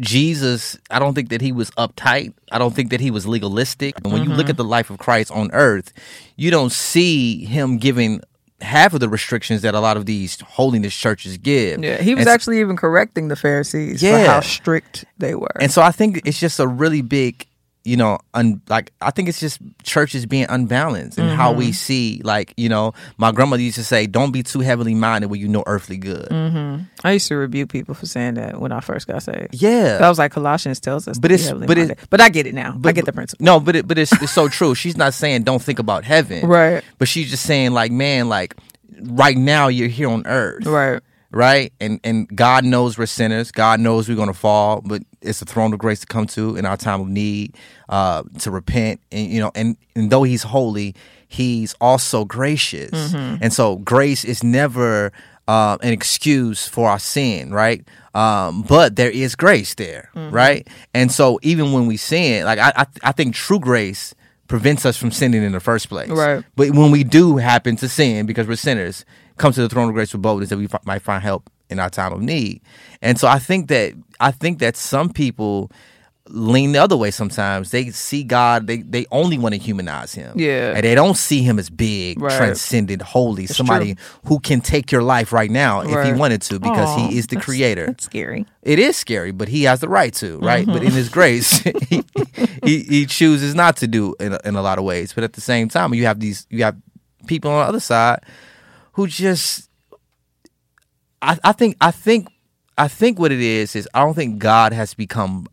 Jesus, 0.00 0.78
I 0.90 0.98
don't 0.98 1.14
think 1.14 1.30
that 1.30 1.40
he 1.40 1.52
was 1.52 1.70
uptight. 1.72 2.34
I 2.50 2.58
don't 2.58 2.74
think 2.74 2.90
that 2.90 3.00
he 3.00 3.10
was 3.10 3.26
legalistic. 3.26 3.94
And 4.02 4.12
when 4.12 4.22
you 4.24 4.30
look 4.30 4.40
mm-hmm. 4.44 4.50
at 4.50 4.56
the 4.56 4.64
life 4.64 4.90
of 4.90 4.98
Christ 4.98 5.30
on 5.30 5.50
earth, 5.52 5.92
you 6.36 6.50
don't 6.50 6.72
see 6.72 7.44
him 7.44 7.78
giving 7.78 8.22
half 8.60 8.94
of 8.94 9.00
the 9.00 9.08
restrictions 9.08 9.62
that 9.62 9.74
a 9.74 9.80
lot 9.80 9.96
of 9.96 10.06
these 10.06 10.40
holiness 10.40 10.94
churches 10.94 11.36
give. 11.36 11.82
Yeah, 11.82 12.00
he 12.00 12.14
was 12.14 12.22
And 12.22 12.28
actually 12.28 12.60
even 12.60 12.76
correcting 12.76 13.28
the 13.28 13.36
Pharisees 13.36 14.00
for 14.00 14.18
how 14.18 14.40
strict 14.40 15.04
they 15.18 15.34
were. 15.34 15.48
And 15.60 15.70
so 15.70 15.82
I 15.82 15.90
think 15.90 16.22
it's 16.24 16.40
just 16.40 16.58
a 16.58 16.66
really 16.66 17.02
big, 17.02 17.45
you 17.86 17.96
know, 17.96 18.18
un, 18.34 18.60
like 18.68 18.92
I 19.00 19.10
think 19.10 19.28
it's 19.28 19.38
just 19.40 19.58
churches 19.84 20.26
being 20.26 20.46
unbalanced 20.48 21.18
and 21.18 21.30
how 21.30 21.50
Mm-hmm. 21.50 21.58
we 21.58 21.72
see, 21.72 22.20
like, 22.24 22.52
you 22.56 22.68
know, 22.68 22.92
my 23.18 23.30
grandmother 23.32 23.62
used 23.62 23.76
to 23.76 23.84
say, 23.84 24.06
"Don't 24.06 24.32
be 24.32 24.42
too 24.42 24.60
heavily 24.60 24.94
minded 24.94 25.30
when 25.30 25.40
you 25.40 25.48
know 25.48 25.62
earthly 25.66 25.96
good." 25.96 26.28
Mm-hmm. 26.28 26.82
I 27.04 27.12
used 27.12 27.28
to 27.28 27.36
rebuke 27.36 27.70
people 27.70 27.94
for 27.94 28.06
saying 28.06 28.34
that 28.34 28.60
when 28.60 28.72
I 28.72 28.80
first 28.80 29.06
got 29.06 29.22
saved. 29.22 29.54
Yeah, 29.54 29.98
I 30.02 30.08
was 30.08 30.18
like 30.18 30.32
Colossians 30.32 30.80
tells 30.80 31.06
us, 31.08 31.18
But 31.18 31.30
it's- 31.30 31.52
but 31.52 31.78
it- 31.78 31.98
but 32.10 32.20
I 32.20 32.28
get 32.28 32.46
it 32.46 32.54
now. 32.54 32.72
I 32.74 32.76
But- 32.78 32.94
get 32.96 33.04
the 33.06 33.12
principle. 33.12 33.44
No, 33.44 33.60
but 33.60 33.76
it, 33.76 33.86
but 33.88 33.96
it's 33.98 34.12
it's 34.20 34.32
so 34.32 34.48
true. 34.48 34.74
She's 34.74 34.96
not 34.96 35.14
saying 35.14 35.44
don't 35.44 35.62
think 35.62 35.78
about 35.78 36.04
heaven, 36.04 36.46
Right. 36.46 36.82
But 36.98 37.08
she's 37.08 37.30
just 37.30 37.44
saying 37.44 37.72
like, 37.72 37.92
man, 37.92 38.28
like 38.28 38.54
right 39.02 39.36
now 39.36 39.68
you're 39.68 39.88
here 39.88 40.08
on 40.08 40.26
earth, 40.26 40.66
Right. 40.66 41.00
right? 41.30 41.72
And 41.80 42.00
and 42.02 42.28
God 42.34 42.64
knows 42.64 42.98
we're 42.98 43.06
sinners. 43.06 43.50
God 43.52 43.78
knows 43.80 44.08
we're 44.08 44.16
gonna 44.16 44.32
fall, 44.34 44.80
but 44.84 45.02
it's 45.26 45.42
a 45.42 45.44
throne 45.44 45.72
of 45.72 45.78
grace 45.78 46.00
to 46.00 46.06
come 46.06 46.26
to 46.28 46.56
in 46.56 46.64
our 46.66 46.76
time 46.76 47.00
of 47.00 47.08
need, 47.08 47.56
uh, 47.88 48.22
to 48.40 48.50
repent. 48.50 49.00
And 49.12 49.30
you 49.30 49.40
know, 49.40 49.50
and 49.54 49.76
and 49.94 50.10
though 50.10 50.22
He's 50.22 50.42
holy, 50.44 50.94
He's 51.28 51.74
also 51.80 52.24
gracious. 52.24 52.90
Mm-hmm. 53.12 53.42
And 53.42 53.52
so 53.52 53.76
grace 53.76 54.24
is 54.24 54.42
never 54.44 55.12
uh, 55.48 55.78
an 55.82 55.92
excuse 55.92 56.66
for 56.66 56.88
our 56.88 56.98
sin, 56.98 57.52
right? 57.52 57.84
Um, 58.14 58.62
but 58.62 58.96
there 58.96 59.10
is 59.10 59.34
grace 59.36 59.74
there, 59.74 60.10
Mm-hmm. 60.14 60.34
right? 60.34 60.68
And 60.94 61.12
so 61.12 61.38
even 61.42 61.72
when 61.72 61.86
we 61.86 61.96
sin, 61.98 62.44
like 62.44 62.58
I, 62.58 62.72
I, 62.76 62.86
I 63.04 63.12
think 63.12 63.34
true 63.34 63.60
grace 63.60 64.14
prevents 64.48 64.86
us 64.86 64.96
from 64.96 65.10
sinning 65.10 65.42
in 65.42 65.52
the 65.52 65.60
first 65.60 65.88
place. 65.88 66.08
Right. 66.08 66.42
But 66.54 66.70
when 66.70 66.90
we 66.92 67.04
do 67.04 67.36
happen 67.36 67.76
to 67.76 67.88
sin 67.88 68.26
because 68.26 68.46
we're 68.46 68.56
sinners, 68.56 69.04
come 69.36 69.52
to 69.52 69.60
the 69.60 69.68
throne 69.68 69.88
of 69.88 69.94
grace 69.94 70.12
with 70.12 70.22
boldness 70.22 70.48
that 70.50 70.56
we 70.56 70.66
fi- 70.68 70.78
might 70.84 71.02
find 71.02 71.22
help 71.22 71.50
in 71.68 71.78
our 71.80 71.90
time 71.90 72.12
of 72.12 72.22
need. 72.22 72.62
And 73.02 73.18
so 73.18 73.26
I 73.28 73.38
think 73.40 73.68
that 73.68 73.92
I 74.20 74.30
think 74.30 74.58
that 74.60 74.76
some 74.76 75.10
people 75.10 75.70
lean 76.28 76.72
the 76.72 76.78
other 76.82 76.96
way 76.96 77.12
sometimes. 77.12 77.70
They 77.70 77.90
see 77.90 78.24
God, 78.24 78.66
they 78.66 78.78
they 78.78 79.06
only 79.12 79.38
want 79.38 79.54
to 79.54 79.60
humanize 79.60 80.12
him. 80.12 80.32
Yeah. 80.36 80.72
And 80.74 80.82
they 80.84 80.94
don't 80.96 81.16
see 81.16 81.42
him 81.42 81.58
as 81.58 81.70
big, 81.70 82.20
Right. 82.20 82.36
transcendent, 82.36 83.02
holy, 83.02 83.46
somebody 83.46 83.96
who 84.24 84.40
can 84.40 84.60
take 84.60 84.90
your 84.90 85.02
life 85.04 85.32
right 85.32 85.50
now 85.50 85.82
if 85.82 86.04
he 86.04 86.12
wanted 86.12 86.42
to 86.42 86.58
because 86.58 86.88
Aw, 86.88 87.08
he 87.08 87.16
is 87.18 87.28
the 87.28 87.36
that's- 87.36 87.44
creator. 87.44 87.84
It's 87.90 88.04
scary. 88.04 88.44
It 88.62 88.80
is 88.80 88.96
scary, 88.96 89.30
but 89.30 89.46
he 89.46 89.62
has 89.64 89.78
the 89.80 89.88
right 89.88 90.12
to, 90.14 90.38
right? 90.40 90.66
But 90.66 90.82
in 90.82 90.88
Mm-hmm. 90.88 90.96
his 90.96 91.08
grace, 91.10 91.58
he, 91.88 92.02
he 92.64 92.82
he 92.82 93.06
chooses 93.06 93.54
not 93.54 93.76
to 93.76 93.86
do 93.86 94.16
in 94.18 94.32
a, 94.32 94.40
in 94.44 94.56
a 94.56 94.62
lot 94.62 94.78
of 94.78 94.84
ways. 94.84 95.12
But 95.12 95.22
at 95.22 95.34
the 95.34 95.40
same 95.40 95.68
time, 95.68 95.94
you 95.94 96.06
have 96.06 96.18
these 96.18 96.44
you 96.50 96.64
have 96.64 96.74
people 97.28 97.52
on 97.52 97.60
the 97.62 97.68
other 97.68 97.80
side 97.80 98.20
who 98.94 99.06
just 99.06 99.68
I, 101.22 101.38
I 101.44 101.52
think 101.52 101.76
I 101.80 101.90
think 101.92 102.26
I 102.78 102.88
think 102.88 103.18
what 103.18 103.32
it 103.32 103.40
is 103.40 103.74
is 103.74 103.88
I 103.94 104.00
don't 104.00 104.14
think 104.14 104.38
God 104.38 104.72
has 104.72 104.94
become 104.94 105.46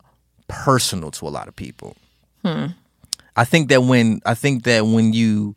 personal 0.48 1.12
to 1.12 1.28
a 1.28 1.30
lot 1.30 1.48
of 1.48 1.56
people. 1.56 1.96
Hmm. 2.44 2.68
I 3.36 3.46
think 3.46 3.70
that 3.70 3.84
when 3.84 4.22
I 4.26 4.36
think 4.36 4.64
that 4.64 4.86
when 4.86 5.14
you 5.14 5.56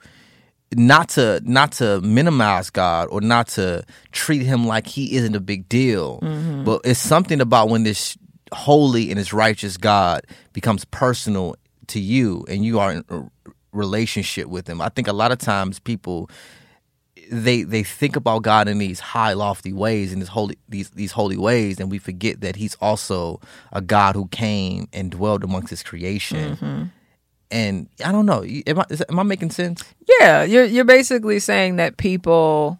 not 0.74 1.10
to 1.10 1.40
not 1.44 1.72
to 1.72 2.00
minimize 2.00 2.70
God 2.70 3.08
or 3.10 3.20
not 3.20 3.48
to 3.48 3.84
treat 4.12 4.42
him 4.42 4.66
like 4.66 4.86
he 4.86 5.16
isn't 5.16 5.34
a 5.34 5.40
big 5.40 5.68
deal, 5.68 6.20
mm-hmm. 6.20 6.64
but 6.64 6.80
it's 6.84 7.00
something 7.00 7.40
about 7.40 7.68
when 7.68 7.82
this 7.82 8.16
holy 8.52 9.10
and 9.10 9.18
this 9.18 9.32
righteous 9.32 9.76
God 9.76 10.26
becomes 10.52 10.84
personal 10.86 11.56
to 11.88 12.00
you 12.00 12.44
and 12.48 12.64
you 12.64 12.78
are 12.78 12.92
in 12.92 13.04
a 13.10 13.22
relationship 13.72 14.46
with 14.46 14.68
him. 14.68 14.80
I 14.80 14.88
think 14.88 15.08
a 15.08 15.12
lot 15.12 15.32
of 15.32 15.38
times 15.38 15.78
people 15.78 16.30
they 17.30 17.62
they 17.62 17.82
think 17.82 18.16
about 18.16 18.42
God 18.42 18.68
in 18.68 18.78
these 18.78 19.00
high 19.00 19.32
lofty 19.32 19.72
ways 19.72 20.12
in 20.12 20.20
this 20.20 20.28
holy 20.28 20.56
these 20.68 20.90
these 20.90 21.12
holy 21.12 21.36
ways 21.36 21.80
and 21.80 21.90
we 21.90 21.98
forget 21.98 22.40
that 22.40 22.56
he's 22.56 22.76
also 22.80 23.40
a 23.72 23.80
God 23.80 24.14
who 24.14 24.28
came 24.28 24.88
and 24.92 25.10
dwelled 25.10 25.44
amongst 25.44 25.70
his 25.70 25.82
creation. 25.82 26.90
And 27.48 27.88
I 28.04 28.10
don't 28.10 28.26
know, 28.26 28.42
am 28.44 28.80
I, 28.80 28.84
is, 28.90 29.04
am 29.08 29.20
I 29.20 29.22
making 29.22 29.50
sense? 29.50 29.84
Yeah, 30.20 30.42
you're 30.42 30.64
you're 30.64 30.84
basically 30.84 31.38
saying 31.38 31.76
that 31.76 31.96
people 31.96 32.78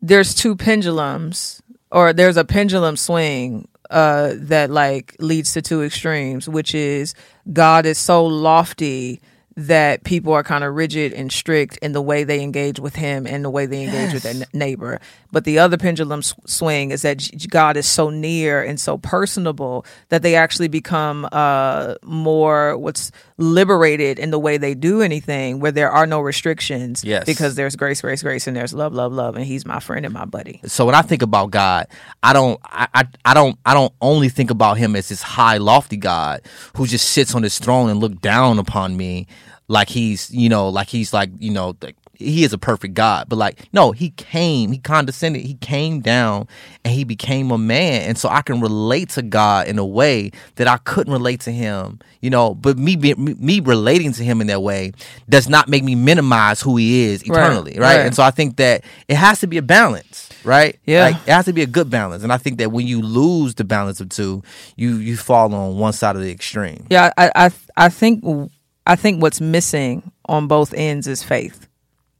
there's 0.00 0.34
two 0.34 0.54
pendulums 0.56 1.62
or 1.90 2.12
there's 2.12 2.36
a 2.36 2.44
pendulum 2.44 2.96
swing 2.96 3.68
uh 3.90 4.34
that 4.36 4.70
like 4.70 5.16
leads 5.18 5.52
to 5.52 5.62
two 5.62 5.82
extremes, 5.82 6.48
which 6.48 6.74
is 6.74 7.14
God 7.52 7.86
is 7.86 7.98
so 7.98 8.24
lofty 8.24 9.20
that 9.56 10.04
people 10.04 10.32
are 10.32 10.42
kind 10.42 10.64
of 10.64 10.74
rigid 10.74 11.12
and 11.12 11.30
strict 11.30 11.76
in 11.78 11.92
the 11.92 12.00
way 12.02 12.24
they 12.24 12.40
engage 12.42 12.80
with 12.80 12.96
him 12.96 13.26
and 13.26 13.44
the 13.44 13.50
way 13.50 13.66
they 13.66 13.84
engage 13.84 14.14
with 14.14 14.22
their 14.22 14.46
neighbor. 14.52 15.00
But 15.30 15.44
the 15.44 15.58
other 15.58 15.76
pendulum 15.76 16.22
swing 16.22 16.90
is 16.90 17.02
that 17.02 17.28
God 17.48 17.76
is 17.76 17.86
so 17.86 18.10
near 18.10 18.62
and 18.62 18.80
so 18.80 18.98
personable 18.98 19.84
that 20.08 20.22
they 20.22 20.34
actually 20.34 20.68
become 20.68 21.28
uh, 21.32 21.94
more 22.02 22.76
what's 22.76 23.10
liberated 23.38 24.18
in 24.18 24.30
the 24.30 24.38
way 24.38 24.56
they 24.56 24.74
do 24.74 25.02
anything, 25.02 25.58
where 25.60 25.72
there 25.72 25.90
are 25.90 26.06
no 26.06 26.20
restrictions. 26.20 27.04
Yes. 27.04 27.24
because 27.24 27.54
there's 27.54 27.76
grace, 27.76 28.00
grace, 28.00 28.22
grace, 28.22 28.46
and 28.46 28.56
there's 28.56 28.72
love, 28.72 28.92
love, 28.94 29.12
love, 29.12 29.36
and 29.36 29.44
He's 29.44 29.66
my 29.66 29.80
friend 29.80 30.04
and 30.04 30.14
my 30.14 30.24
buddy. 30.24 30.60
so 30.66 30.86
when 30.86 30.94
I 30.94 31.02
think 31.02 31.22
about 31.22 31.50
God, 31.50 31.88
I 32.22 32.32
don't 32.32 32.60
I, 32.64 32.88
I 32.94 33.04
I 33.24 33.34
don't 33.34 33.58
I 33.66 33.74
don't 33.74 33.92
only 34.00 34.28
think 34.28 34.50
about 34.50 34.78
him 34.78 34.94
as 34.96 35.08
this 35.08 35.22
high 35.22 35.58
lofty 35.58 35.96
God 35.96 36.42
who 36.76 36.86
just 36.86 37.10
sits 37.10 37.34
on 37.34 37.42
his 37.42 37.58
throne 37.58 37.90
and 37.90 38.00
look 38.00 38.20
down 38.20 38.58
upon 38.58 38.96
me 38.96 39.26
like 39.72 39.88
he's 39.88 40.30
you 40.30 40.50
know 40.50 40.68
like 40.68 40.88
he's 40.88 41.14
like 41.14 41.30
you 41.38 41.50
know 41.50 41.74
like 41.80 41.96
he 42.14 42.44
is 42.44 42.52
a 42.52 42.58
perfect 42.58 42.92
God 42.92 43.26
but 43.28 43.36
like 43.36 43.68
no 43.72 43.90
he 43.90 44.10
came 44.10 44.70
he 44.70 44.78
condescended 44.78 45.40
he 45.42 45.54
came 45.54 46.00
down 46.00 46.46
and 46.84 46.92
he 46.94 47.04
became 47.04 47.50
a 47.50 47.56
man. 47.56 48.02
And 48.02 48.18
so 48.18 48.28
I 48.28 48.42
can 48.42 48.60
relate 48.60 49.08
to 49.10 49.22
God 49.22 49.66
in 49.68 49.78
a 49.78 49.84
way 49.84 50.30
that 50.56 50.68
I 50.68 50.76
couldn't 50.76 51.12
relate 51.12 51.40
to 51.40 51.50
him 51.50 52.00
you 52.20 52.28
know 52.28 52.54
but 52.54 52.76
me 52.76 52.96
be, 52.96 53.14
me, 53.14 53.34
me 53.38 53.60
relating 53.60 54.12
to 54.12 54.22
him 54.22 54.42
in 54.42 54.46
that 54.48 54.62
way 54.62 54.92
does 55.28 55.48
not 55.48 55.68
make 55.68 55.82
me 55.82 55.94
minimize 55.94 56.60
who 56.60 56.76
he 56.76 57.04
is 57.04 57.26
Right, 57.26 57.38
eternally 57.38 57.72
right, 57.78 57.96
right. 57.96 58.06
and 58.06 58.14
so 58.14 58.22
I 58.22 58.30
think 58.30 58.56
that 58.56 58.84
it 59.08 59.16
has 59.16 59.40
to 59.40 59.46
be 59.46 59.56
a 59.56 59.62
balance 59.62 60.28
right? 60.44 60.78
Yeah. 60.84 61.04
like, 61.04 61.16
it 61.16 61.32
has 61.32 61.44
to 61.46 61.52
be 61.52 61.62
a 61.62 61.66
good 61.66 61.88
balance. 61.88 62.22
And 62.22 62.32
i 62.32 62.36
think 62.36 62.58
that 62.58 62.72
when 62.72 62.86
you 62.86 63.00
lose 63.00 63.54
the 63.54 63.64
balance 63.64 64.00
of 64.00 64.10
two 64.10 64.42
you 64.76 64.96
you 64.96 65.16
fall 65.16 65.54
on 65.54 65.78
one 65.78 65.94
side 65.94 66.14
of 66.16 66.22
the 66.22 66.30
extreme. 66.30 66.86
Yeah, 66.90 67.10
I, 67.16 67.30
I, 67.34 67.50
I 67.76 67.88
think, 67.88 68.22
I 68.86 68.96
think 68.96 69.22
what's 69.22 69.40
missing 69.40 70.12
on 70.26 70.48
both 70.48 70.74
ends 70.74 71.06
is 71.06 71.22
faith. 71.22 71.68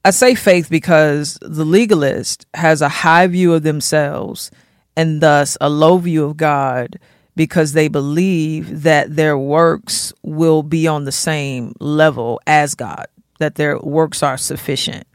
I 0.05 0.11
say 0.11 0.35
faith 0.35 0.69
because 0.69 1.37
the 1.41 1.65
legalist 1.65 2.45
has 2.53 2.81
a 2.81 2.89
high 2.89 3.27
view 3.27 3.53
of 3.53 3.63
themselves 3.63 4.51
and 4.95 5.21
thus 5.21 5.57
a 5.61 5.69
low 5.69 5.97
view 5.97 6.25
of 6.25 6.37
God 6.37 6.99
because 7.35 7.73
they 7.73 7.87
believe 7.87 8.83
that 8.83 9.15
their 9.15 9.37
works 9.37 10.13
will 10.21 10.61
be 10.61 10.87
on 10.87 11.05
the 11.05 11.11
same 11.11 11.73
level 11.79 12.39
as 12.45 12.75
God, 12.75 13.07
that 13.39 13.55
their 13.55 13.79
works 13.79 14.21
are 14.21 14.37
sufficient. 14.37 15.07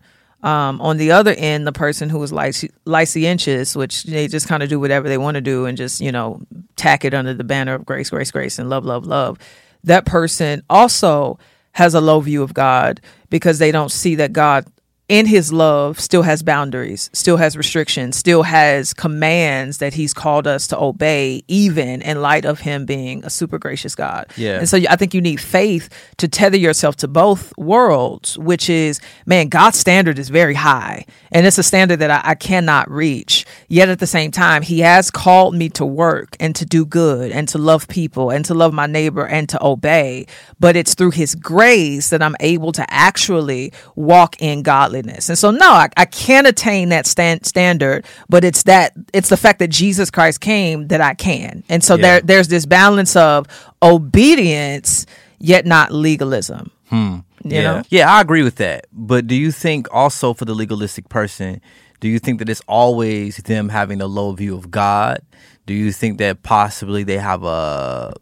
Um, 0.42 0.80
on 0.80 0.98
the 0.98 1.11
other 1.11 1.34
end, 1.37 1.66
the 1.66 1.72
person 1.72 2.08
who 2.08 2.22
is 2.22 2.32
licentious, 2.32 3.76
which 3.76 4.04
they 4.04 4.28
just 4.28 4.48
kind 4.48 4.62
of 4.62 4.68
do 4.68 4.78
whatever 4.78 5.08
they 5.08 5.18
want 5.18 5.34
to 5.34 5.40
do 5.40 5.66
and 5.66 5.76
just, 5.76 6.00
you 6.00 6.12
know, 6.12 6.40
tack 6.76 7.04
it 7.04 7.12
under 7.12 7.34
the 7.34 7.44
banner 7.44 7.74
of 7.74 7.84
grace, 7.84 8.11
grace, 8.11 8.30
grace, 8.30 8.58
and 8.58 8.70
love, 8.70 8.84
love, 8.84 9.04
love. 9.04 9.38
That 9.84 10.04
person 10.04 10.62
also 10.68 11.38
has 11.72 11.94
a 11.94 12.00
low 12.00 12.20
view 12.20 12.42
of 12.42 12.54
God 12.54 13.00
because 13.30 13.58
they 13.58 13.70
don't 13.70 13.92
see 13.92 14.16
that 14.16 14.32
God 14.32 14.66
in 15.08 15.24
his 15.24 15.50
love 15.50 15.98
still 15.98 16.20
has 16.20 16.42
boundaries, 16.42 17.08
still 17.14 17.38
has 17.38 17.56
restrictions, 17.56 18.14
still 18.14 18.42
has 18.42 18.92
commands 18.92 19.78
that 19.78 19.94
he's 19.94 20.12
called 20.12 20.46
us 20.46 20.66
to 20.66 20.78
obey, 20.78 21.42
even 21.48 22.02
in 22.02 22.20
light 22.20 22.44
of 22.44 22.60
him 22.60 22.84
being 22.84 23.24
a 23.24 23.30
super 23.30 23.58
gracious 23.58 23.94
God. 23.94 24.26
Yeah. 24.36 24.58
And 24.58 24.68
so 24.68 24.76
I 24.90 24.96
think 24.96 25.14
you 25.14 25.22
need 25.22 25.40
faith 25.40 25.88
to 26.18 26.28
tether 26.28 26.58
yourself 26.58 26.96
to 26.96 27.08
both 27.08 27.56
worlds, 27.56 28.36
which 28.38 28.68
is, 28.68 29.00
man, 29.24 29.48
God's 29.48 29.78
standard 29.78 30.18
is 30.18 30.28
very 30.28 30.54
high. 30.54 31.06
And 31.32 31.46
it's 31.46 31.58
a 31.58 31.62
standard 31.62 32.00
that 32.00 32.10
I, 32.10 32.32
I 32.32 32.34
cannot 32.34 32.90
reach. 32.90 33.46
Yet 33.68 33.88
at 33.88 34.00
the 34.00 34.06
same 34.06 34.30
time, 34.30 34.60
he 34.60 34.80
has 34.80 35.10
called 35.10 35.54
me 35.54 35.70
to 35.70 35.86
work 35.86 36.36
and 36.38 36.54
to 36.56 36.66
do 36.66 36.84
good 36.84 37.32
and 37.32 37.48
to 37.48 37.58
love 37.58 37.88
people 37.88 38.30
and 38.30 38.44
to 38.44 38.52
love 38.52 38.74
my 38.74 38.86
neighbor 38.86 39.26
and 39.26 39.48
to 39.48 39.64
obey. 39.64 40.26
But 40.60 40.76
it's 40.76 40.94
through 40.94 41.12
his 41.12 41.34
grace 41.34 42.10
that 42.10 42.22
I'm 42.22 42.36
able 42.40 42.72
to 42.72 42.84
actually 42.92 43.72
walk 43.94 44.36
in 44.40 44.62
godliness. 45.02 45.28
And 45.28 45.38
so, 45.38 45.50
no, 45.50 45.70
I, 45.70 45.88
I 45.96 46.04
can't 46.04 46.46
attain 46.46 46.90
that 46.90 47.06
stand, 47.06 47.46
standard, 47.46 48.04
but 48.28 48.44
it's 48.44 48.64
that 48.64 48.92
it's 49.12 49.28
the 49.28 49.37
fact 49.37 49.58
that 49.61 49.68
Jesus 49.68 50.11
Christ 50.11 50.40
came 50.40 50.88
that 50.88 51.00
I 51.00 51.14
can. 51.14 51.62
And 51.68 51.82
so 51.82 51.94
Yeah. 51.94 52.02
there 52.02 52.20
there's 52.20 52.48
this 52.48 52.66
balance 52.66 53.16
of 53.16 53.46
obedience 53.82 55.06
yet 55.38 55.66
not 55.66 55.92
legalism. 55.92 56.70
Hmm. 56.88 57.18
You 57.44 57.52
yeah. 57.56 57.62
know? 57.62 57.82
Yeah, 57.90 58.12
I 58.12 58.20
agree 58.20 58.42
with 58.42 58.56
that. 58.56 58.87
But 58.92 59.26
do 59.26 59.34
you 59.34 59.52
think 59.52 59.87
also 59.92 60.34
for 60.34 60.44
the 60.44 60.54
legalistic 60.54 61.08
person, 61.08 61.61
do 62.00 62.08
you 62.08 62.18
think 62.18 62.40
that 62.40 62.48
it's 62.48 62.62
always 62.66 63.37
them 63.38 63.68
having 63.68 64.00
a 64.00 64.06
low 64.06 64.32
view 64.32 64.56
of 64.56 64.70
God? 64.70 65.20
Do 65.66 65.74
you 65.74 65.92
think 65.92 66.18
that 66.18 66.42
possibly 66.42 67.04
they 67.04 67.18
have 67.18 67.44
a 67.44 68.14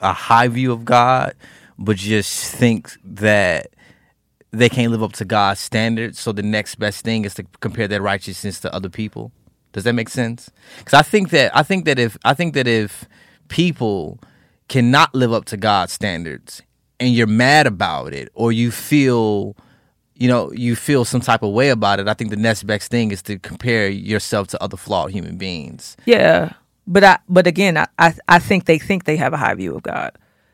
a 0.00 0.12
high 0.12 0.48
view 0.48 0.72
of 0.72 0.84
God, 0.84 1.34
but 1.78 1.96
just 1.96 2.52
think 2.56 2.90
that 3.04 3.68
they 4.52 4.68
can't 4.68 4.92
live 4.92 5.02
up 5.02 5.12
to 5.14 5.24
God's 5.24 5.60
standards, 5.60 6.20
so 6.20 6.32
the 6.32 6.42
next 6.42 6.76
best 6.76 7.04
thing 7.04 7.24
is 7.24 7.34
to 7.34 7.44
compare 7.60 7.88
their 7.88 8.02
righteousness 8.02 8.60
to 8.60 8.74
other 8.74 8.88
people? 8.88 9.32
Does 9.72 9.84
that 9.84 9.94
make 9.94 10.10
sense? 10.10 10.50
Because 10.78 10.94
I 10.94 11.02
think 11.02 11.30
that 11.30 11.56
I 11.56 11.62
think 11.62 11.86
that 11.86 11.98
if 11.98 12.18
I 12.24 12.34
think 12.34 12.54
that 12.54 12.66
if 12.66 13.06
people 13.48 14.20
cannot 14.68 15.14
live 15.14 15.32
up 15.32 15.46
to 15.46 15.56
God's 15.56 15.92
standards 15.92 16.62
and 17.00 17.14
you're 17.14 17.26
mad 17.26 17.66
about 17.66 18.12
it 18.12 18.30
or 18.34 18.52
you 18.52 18.70
feel 18.70 19.56
you 20.14 20.28
know 20.28 20.52
you 20.52 20.76
feel 20.76 21.04
some 21.04 21.20
type 21.20 21.42
of 21.42 21.52
way 21.52 21.70
about 21.70 21.98
it 21.98 22.06
i 22.06 22.14
think 22.14 22.30
the 22.30 22.36
next 22.36 22.62
best 22.62 22.90
thing 22.90 23.10
is 23.10 23.22
to 23.22 23.38
compare 23.38 23.88
yourself 23.88 24.46
to 24.46 24.62
other 24.62 24.76
flawed 24.76 25.10
human 25.10 25.36
beings 25.36 25.96
Yeah. 26.06 26.52
But 26.86 27.04
I 27.04 27.18
but 27.28 27.46
again, 27.46 27.76
I, 27.76 27.86
I 27.98 28.14
I 28.28 28.38
think 28.38 28.64
they 28.64 28.78
think 28.78 29.04
they 29.04 29.16
have 29.16 29.32
a 29.32 29.36
high 29.36 29.54
view 29.54 29.76
of 29.76 29.82
God. 29.82 30.12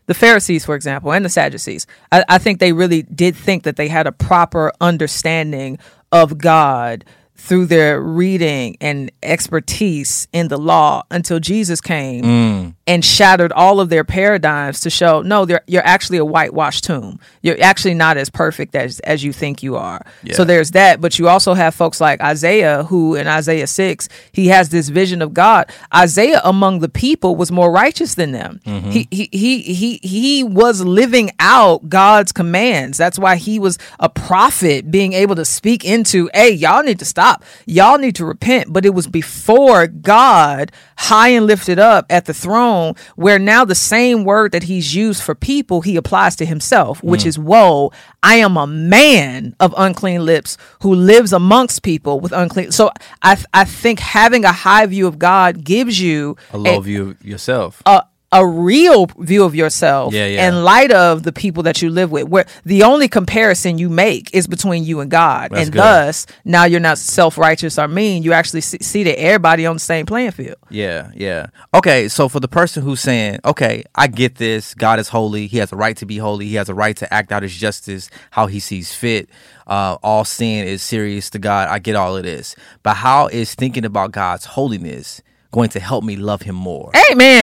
The 0.09 0.14
Pharisees, 0.14 0.64
for 0.64 0.75
example, 0.75 1.12
and 1.12 1.23
the 1.23 1.29
Sadducees, 1.29 1.87
I, 2.11 2.25
I 2.31 2.38
think 2.38 2.61
they 2.61 2.73
really 2.73 3.03
did 3.03 3.37
think 3.37 3.64
that 3.64 3.77
they 3.77 3.88
had 3.88 4.07
a 4.07 4.12
proper 4.12 4.73
understanding 4.81 5.79
of 6.11 6.38
God 6.38 7.05
through 7.40 7.64
their 7.66 8.01
reading 8.01 8.77
and 8.81 9.11
expertise 9.22 10.27
in 10.33 10.48
the 10.48 10.59
law 10.59 11.05
until 11.11 11.38
Jesus 11.38 11.81
came 11.81 12.24
mm. 12.24 12.74
and 12.87 13.05
shattered 13.05 13.53
all 13.53 13.81
of 13.81 13.88
their 13.90 14.03
paradigms 14.03 14.81
to 14.81 14.90
show 14.90 15.22
no, 15.22 15.46
you're 15.66 15.87
actually 15.87 16.18
a 16.18 16.24
whitewashed 16.24 16.85
tomb. 16.85 17.20
You're 17.40 17.62
actually 17.62 17.94
not 17.94 18.16
as 18.16 18.29
perfect 18.29 18.74
as 18.74 18.98
as 19.01 19.22
you 19.22 19.33
think 19.33 19.62
you 19.62 19.77
are. 19.77 20.05
So 20.33 20.44
there's 20.44 20.72
that, 20.72 21.01
but 21.01 21.18
you 21.18 21.29
also 21.29 21.55
have 21.55 21.74
folks 21.74 22.01
like 22.01 22.20
Isaiah, 22.20 22.83
who 22.83 23.14
in 23.14 23.29
Isaiah 23.29 23.68
six 23.68 24.09
he 24.33 24.48
has 24.48 24.70
this 24.70 24.88
vision 24.88 25.22
of 25.22 25.33
God. 25.33 25.70
Isaiah 25.94 26.40
among 26.44 26.81
the 26.81 26.88
people 26.88 27.37
was 27.37 27.53
more 27.53 27.70
righteous 27.70 28.16
than 28.16 28.33
them. 28.33 28.61
Mm-hmm. 28.66 28.90
He, 28.90 29.09
he 29.11 29.29
he 29.33 29.62
he 29.62 30.01
he 30.03 30.44
was 30.44 30.83
living 30.83 31.31
out 31.38 31.88
God's 31.88 32.33
commands. 32.33 32.98
That's 32.98 33.18
why 33.18 33.37
he 33.37 33.61
was 33.61 33.79
a 34.01 34.09
prophet, 34.09 34.90
being 34.90 35.12
able 35.12 35.37
to 35.37 35.44
speak 35.44 35.85
into, 35.85 36.29
hey, 36.35 36.51
y'all 36.51 36.83
need 36.83 36.98
to 36.98 37.05
stop. 37.05 37.28
Y'all 37.67 37.99
need 37.99 38.14
to 38.17 38.25
repent. 38.25 38.73
But 38.73 38.85
it 38.85 38.95
was 38.95 39.07
before 39.07 39.87
God, 39.87 40.73
high 40.97 41.29
and 41.29 41.47
lifted 41.47 41.79
up 41.79 42.07
at 42.11 42.27
the 42.27 42.35
throne, 42.35 42.95
where 43.17 43.38
now 43.38 43.64
the 43.64 43.75
same 43.75 44.25
word 44.25 44.53
that 44.53 44.64
he's 44.64 44.95
used 44.95 45.23
for 45.23 45.35
people, 45.35 45.81
he 45.81 45.97
applies 45.97 46.37
to 46.37 46.47
himself, 46.47 47.03
which 47.03 47.23
mm. 47.23 47.27
is, 47.27 47.38
Woe, 47.38 47.93
I 48.23 48.37
am 48.37 48.57
a 48.57 48.67
man 48.67 49.55
of 49.61 49.75
unclean 49.77 50.25
lips 50.25 50.57
who 50.83 50.95
lives 50.95 51.33
amongst 51.33 51.83
people 51.83 52.21
with 52.21 52.33
unclean. 52.33 52.73
So 52.73 52.91
I, 53.23 53.43
I 53.55 53.64
think 53.64 54.01
having 54.01 54.45
a 54.45 54.53
high 54.53 54.87
view 54.87 55.07
of 55.07 55.19
God 55.19 55.64
gives 55.64 56.01
you 56.01 56.37
a 56.53 56.59
low 56.59 56.81
view 56.81 57.11
of 57.11 57.25
yourself 57.25 57.83
a 57.87 58.05
a 58.31 58.47
real 58.47 59.07
view 59.19 59.43
of 59.45 59.55
yourself 59.55 60.12
Yeah, 60.12 60.27
yeah. 60.27 60.49
in 60.49 60.62
light 60.62 60.91
of 60.91 61.23
the 61.23 61.33
people 61.33 61.62
that 61.62 61.81
you 61.81 61.88
live 61.88 62.11
with 62.11 62.29
where 62.29 62.45
the 62.64 62.83
only 62.83 63.09
comparison 63.09 63.79
you 63.79 63.88
make 63.88 64.35
is 64.35 64.47
between 64.47 64.85
you 64.85 65.01
and 65.01 65.11
god 65.11 65.51
That's 65.51 65.62
and 65.62 65.73
good. 65.73 65.79
thus 65.79 66.27
now 66.45 66.64
you're 66.64 66.79
not 66.79 66.99
self-righteous 66.99 67.79
or 67.79 67.88
mean 67.88 68.23
you 68.23 68.35
actually 68.35 68.61
see, 68.61 68.79
see 68.83 69.03
that 69.05 69.19
everybody 69.19 69.64
on 69.64 69.77
the 69.77 69.81
same 69.81 70.05
playing 70.05 70.33
field 70.33 70.57
Yeah, 70.69 71.11
yeah. 71.14 71.47
Okay, 71.73 72.09
so 72.09 72.29
for 72.29 72.38
the 72.41 72.49
person 72.49 72.83
who's 72.83 73.01
saying, 73.01 73.41
okay, 73.47 73.85
I 73.95 74.09
get 74.09 74.35
this, 74.37 74.75
God 74.75 74.99
is 74.99 75.09
holy, 75.09 75.47
he 75.47 75.57
has 75.59 75.73
a 75.73 75.77
right 75.77 75.97
to 75.97 76.05
be 76.05 76.19
holy, 76.19 76.47
he 76.49 76.57
has 76.57 76.69
a 76.69 76.75
right 76.75 76.97
to 76.99 77.12
act 77.12 77.33
out 77.33 77.43
his 77.43 77.55
justice 77.57 78.11
how 78.33 78.47
he 78.47 78.61
sees 78.61 78.93
fit. 78.95 79.31
Uh, 79.67 79.97
all 80.03 80.25
sin 80.25 80.67
is 80.67 80.83
serious 80.83 81.31
to 81.31 81.38
God. 81.38 81.69
I 81.69 81.79
get 81.79 81.95
all 81.97 82.17
of 82.17 82.23
this. 82.25 82.57
But 82.83 82.95
how 82.95 83.27
is 83.29 83.55
thinking 83.55 83.85
about 83.85 84.12
God's 84.12 84.45
holiness 84.47 85.23
going 85.53 85.69
to 85.71 85.81
help 85.81 86.05
me 86.05 86.17
love 86.17 86.43
him 86.43 86.55
more? 86.57 86.91
amen 87.11 87.41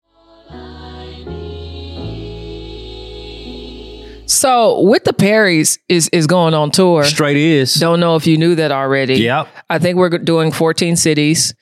So 4.43 4.81
with 4.81 5.05
the 5.05 5.13
Perrys 5.13 5.79
is 5.87 6.09
is 6.09 6.27
going 6.27 6.53
on 6.53 6.69
tour. 6.69 7.05
Straight 7.05 7.37
is. 7.37 7.75
Don't 7.75 8.01
know 8.01 8.17
if 8.17 8.27
you 8.27 8.37
knew 8.37 8.55
that 8.55 8.73
already. 8.73 9.15
Yep. 9.15 9.47
I 9.69 9.79
think 9.79 9.97
we're 9.97 10.09
doing 10.09 10.51
14 10.51 10.97
cities, 10.97 11.55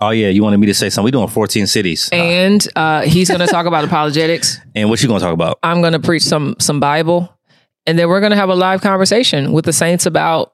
Oh 0.00 0.10
yeah, 0.10 0.28
you 0.28 0.42
wanted 0.42 0.58
me 0.58 0.66
to 0.68 0.74
say 0.74 0.90
something. 0.90 1.06
We're 1.06 1.18
doing 1.18 1.28
14 1.28 1.66
cities. 1.66 2.08
and 2.12 2.66
uh, 2.76 3.02
he's 3.02 3.28
going 3.28 3.40
to 3.40 3.46
talk 3.48 3.66
about 3.66 3.84
apologetics. 3.90 4.60
And 4.76 4.88
what 4.88 5.02
you 5.02 5.08
gonna 5.08 5.20
talk 5.20 5.34
about? 5.34 5.58
I'm 5.64 5.80
going 5.80 5.94
to 5.94 5.98
preach 5.98 6.22
some 6.22 6.54
some 6.60 6.78
Bible, 6.78 7.36
and 7.86 7.98
then 7.98 8.08
we're 8.08 8.20
going 8.20 8.30
to 8.30 8.36
have 8.36 8.48
a 8.48 8.54
live 8.54 8.80
conversation 8.80 9.52
with 9.52 9.64
the 9.64 9.72
saints 9.72 10.06
about 10.06 10.53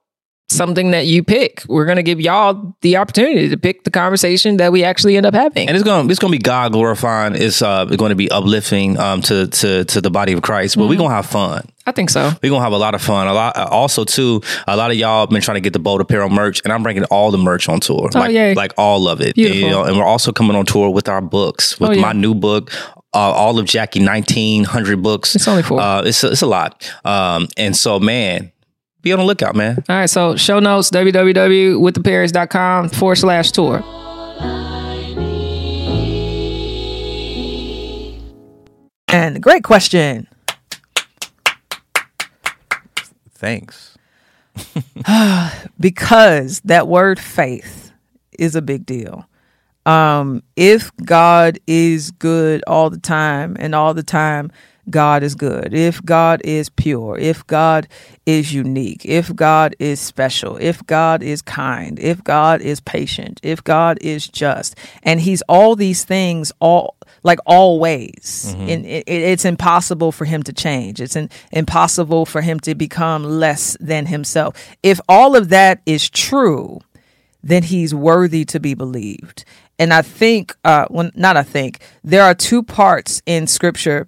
something 0.50 0.90
that 0.90 1.06
you 1.06 1.22
pick. 1.22 1.62
We're 1.68 1.84
going 1.84 1.96
to 1.96 2.02
give 2.02 2.20
y'all 2.20 2.74
the 2.80 2.96
opportunity 2.96 3.48
to 3.48 3.56
pick 3.56 3.84
the 3.84 3.90
conversation 3.90 4.56
that 4.58 4.72
we 4.72 4.84
actually 4.84 5.16
end 5.16 5.26
up 5.26 5.34
having. 5.34 5.68
And 5.68 5.76
it's 5.76 5.84
gonna 5.84 6.08
it's 6.10 6.18
gonna 6.18 6.32
be 6.32 6.38
God 6.38 6.72
glorifying. 6.72 7.34
It's 7.34 7.62
uh 7.62 7.84
going 7.84 8.10
to 8.10 8.16
be 8.16 8.30
uplifting 8.30 8.98
um 8.98 9.20
to 9.22 9.46
to 9.46 9.84
to 9.84 10.00
the 10.00 10.10
body 10.10 10.32
of 10.32 10.42
Christ. 10.42 10.76
But 10.76 10.88
we're 10.88 10.98
gonna 10.98 11.14
have 11.14 11.26
fun. 11.26 11.68
I 11.86 11.92
think 11.92 12.10
so. 12.10 12.30
We're 12.42 12.50
gonna 12.50 12.62
have 12.62 12.72
a 12.72 12.78
lot 12.78 12.94
of 12.94 13.02
fun. 13.02 13.26
A 13.26 13.32
lot 13.32 13.56
also 13.56 14.04
too, 14.04 14.42
a 14.68 14.76
lot 14.76 14.90
of 14.90 14.96
y'all 14.96 15.26
been 15.26 15.40
trying 15.40 15.56
to 15.56 15.60
get 15.60 15.72
the 15.72 15.78
bold 15.78 16.00
apparel 16.00 16.28
merch, 16.28 16.60
and 16.64 16.72
I'm 16.72 16.82
bringing 16.82 17.04
all 17.04 17.30
the 17.30 17.38
merch 17.38 17.68
on 17.68 17.80
tour. 17.80 18.08
Oh, 18.14 18.18
like 18.18 18.32
yay. 18.32 18.54
like 18.54 18.72
all 18.76 19.08
of 19.08 19.20
it. 19.20 19.34
Beautiful. 19.34 19.60
You 19.60 19.70
know, 19.70 19.84
and 19.84 19.96
we're 19.96 20.04
also 20.04 20.30
coming 20.32 20.56
on 20.56 20.66
tour 20.66 20.90
with 20.90 21.08
our 21.08 21.20
books, 21.22 21.80
with 21.80 21.90
Oh, 21.90 21.92
yeah. 21.94 22.00
my 22.02 22.12
new 22.12 22.34
book. 22.34 22.70
Uh, 23.12 23.18
all 23.18 23.58
of 23.58 23.66
Jackie 23.66 24.04
1900 24.04 25.02
books. 25.02 25.34
It's 25.34 25.48
only 25.48 25.64
four. 25.64 25.80
Uh, 25.80 26.02
it's 26.02 26.22
a, 26.22 26.30
it's 26.30 26.42
a 26.42 26.46
lot. 26.46 26.88
Um, 27.04 27.48
and 27.56 27.76
so 27.76 27.98
man, 27.98 28.52
be 29.02 29.12
on 29.12 29.18
the 29.18 29.24
lookout, 29.24 29.54
man. 29.56 29.82
All 29.88 29.96
right, 29.96 30.10
so 30.10 30.36
show 30.36 30.58
notes 30.58 30.90
www.withtheperrys.com 30.90 32.88
forward 32.90 33.16
slash 33.16 33.50
tour. 33.52 33.84
and 39.12 39.42
great 39.42 39.64
question 39.64 40.28
Thanks. 43.40 43.96
because 45.80 46.60
that 46.60 46.86
word 46.86 47.18
faith 47.18 47.90
is 48.38 48.54
a 48.54 48.60
big 48.60 48.84
deal. 48.84 49.24
Um, 49.86 50.42
if 50.56 50.94
God 50.96 51.58
is 51.66 52.10
good 52.10 52.62
all 52.66 52.90
the 52.90 52.98
time 52.98 53.56
and 53.58 53.74
all 53.74 53.94
the 53.94 54.02
time 54.02 54.52
God 54.90 55.22
is 55.22 55.34
good, 55.34 55.72
if 55.72 56.04
God 56.04 56.40
is 56.44 56.68
pure, 56.68 57.18
if 57.18 57.46
God 57.46 57.88
is 58.26 58.52
unique, 58.52 59.04
if 59.04 59.34
God 59.34 59.74
is 59.78 60.00
special, 60.00 60.56
if 60.56 60.84
God 60.86 61.22
is 61.22 61.42
kind, 61.42 61.98
if 61.98 62.22
God 62.24 62.60
is 62.60 62.80
patient, 62.80 63.40
if 63.42 63.62
God 63.62 63.98
is 64.00 64.26
just, 64.26 64.76
and 65.02 65.20
He's 65.20 65.42
all 65.42 65.76
these 65.76 66.04
things 66.04 66.52
all 66.60 66.96
like 67.22 67.38
always, 67.46 68.54
and 68.58 68.86
it, 68.86 69.04
it's 69.06 69.44
impossible 69.44 70.12
for 70.12 70.24
Him 70.24 70.42
to 70.44 70.52
change. 70.52 71.00
It's 71.00 71.16
in, 71.16 71.28
impossible 71.52 72.26
for 72.26 72.40
Him 72.40 72.60
to 72.60 72.74
become 72.74 73.24
less 73.24 73.76
than 73.80 74.06
Himself. 74.06 74.56
If 74.82 75.00
all 75.08 75.36
of 75.36 75.50
that 75.50 75.82
is 75.86 76.08
true, 76.08 76.80
then 77.42 77.62
he's 77.62 77.94
worthy 77.94 78.44
to 78.46 78.60
be 78.60 78.74
believed. 78.74 79.44
And 79.78 79.94
I 79.94 80.02
think, 80.02 80.54
uh, 80.64 80.86
well, 80.90 81.10
not 81.14 81.36
I 81.36 81.42
think, 81.42 81.80
there 82.04 82.22
are 82.22 82.34
two 82.34 82.62
parts 82.62 83.22
in 83.24 83.46
scripture 83.46 84.06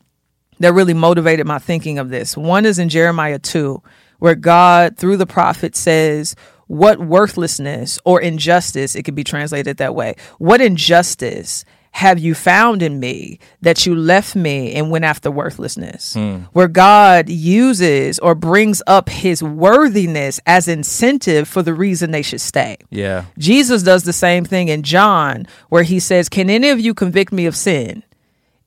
that 0.63 0.73
really 0.73 0.95
motivated 0.95 1.47
my 1.47 1.59
thinking 1.59 1.99
of 1.99 2.09
this. 2.09 2.37
One 2.37 2.65
is 2.65 2.79
in 2.79 2.89
Jeremiah 2.89 3.39
2, 3.39 3.83
where 4.21 4.37
God, 4.37 4.97
through 4.97 5.17
the 5.17 5.27
prophet, 5.27 5.75
says, 5.77 6.37
What 6.69 7.01
worthlessness 7.01 7.99
or 8.05 8.21
injustice, 8.21 8.95
it 8.95 9.03
could 9.03 9.17
be 9.17 9.25
translated 9.25 9.79
that 9.79 9.95
way, 9.95 10.15
what 10.39 10.61
injustice 10.61 11.65
have 11.95 12.19
you 12.19 12.35
found 12.35 12.81
in 12.81 12.99
me 13.01 13.39
that 13.61 13.85
you 13.85 13.95
left 13.95 14.35
me 14.35 14.73
and 14.73 14.91
went 14.91 15.05
after 15.05 15.31
worthlessness? 15.33 16.15
Hmm. 16.15 16.37
Where 16.53 16.69
God 16.69 17.29
uses 17.29 18.21
or 18.21 18.35
brings 18.37 18.83
up 18.87 19.09
his 19.09 19.43
worthiness 19.43 20.41
as 20.47 20.69
incentive 20.69 21.49
for 21.49 21.63
the 21.63 21.75
reason 21.75 22.13
they 22.13 22.23
should 22.23 22.41
stay. 22.41 22.77
Yeah. 22.91 23.25
Jesus 23.37 23.83
does 23.83 24.05
the 24.05 24.13
same 24.13 24.45
thing 24.45 24.69
in 24.69 24.85
John, 24.85 25.47
where 25.71 25.83
he 25.83 25.99
says, 25.99 26.29
Can 26.29 26.49
any 26.49 26.71
of 26.71 26.79
you 26.81 26.95
convict 26.95 27.33
me 27.33 27.47
of 27.47 27.57
sin? 27.57 28.05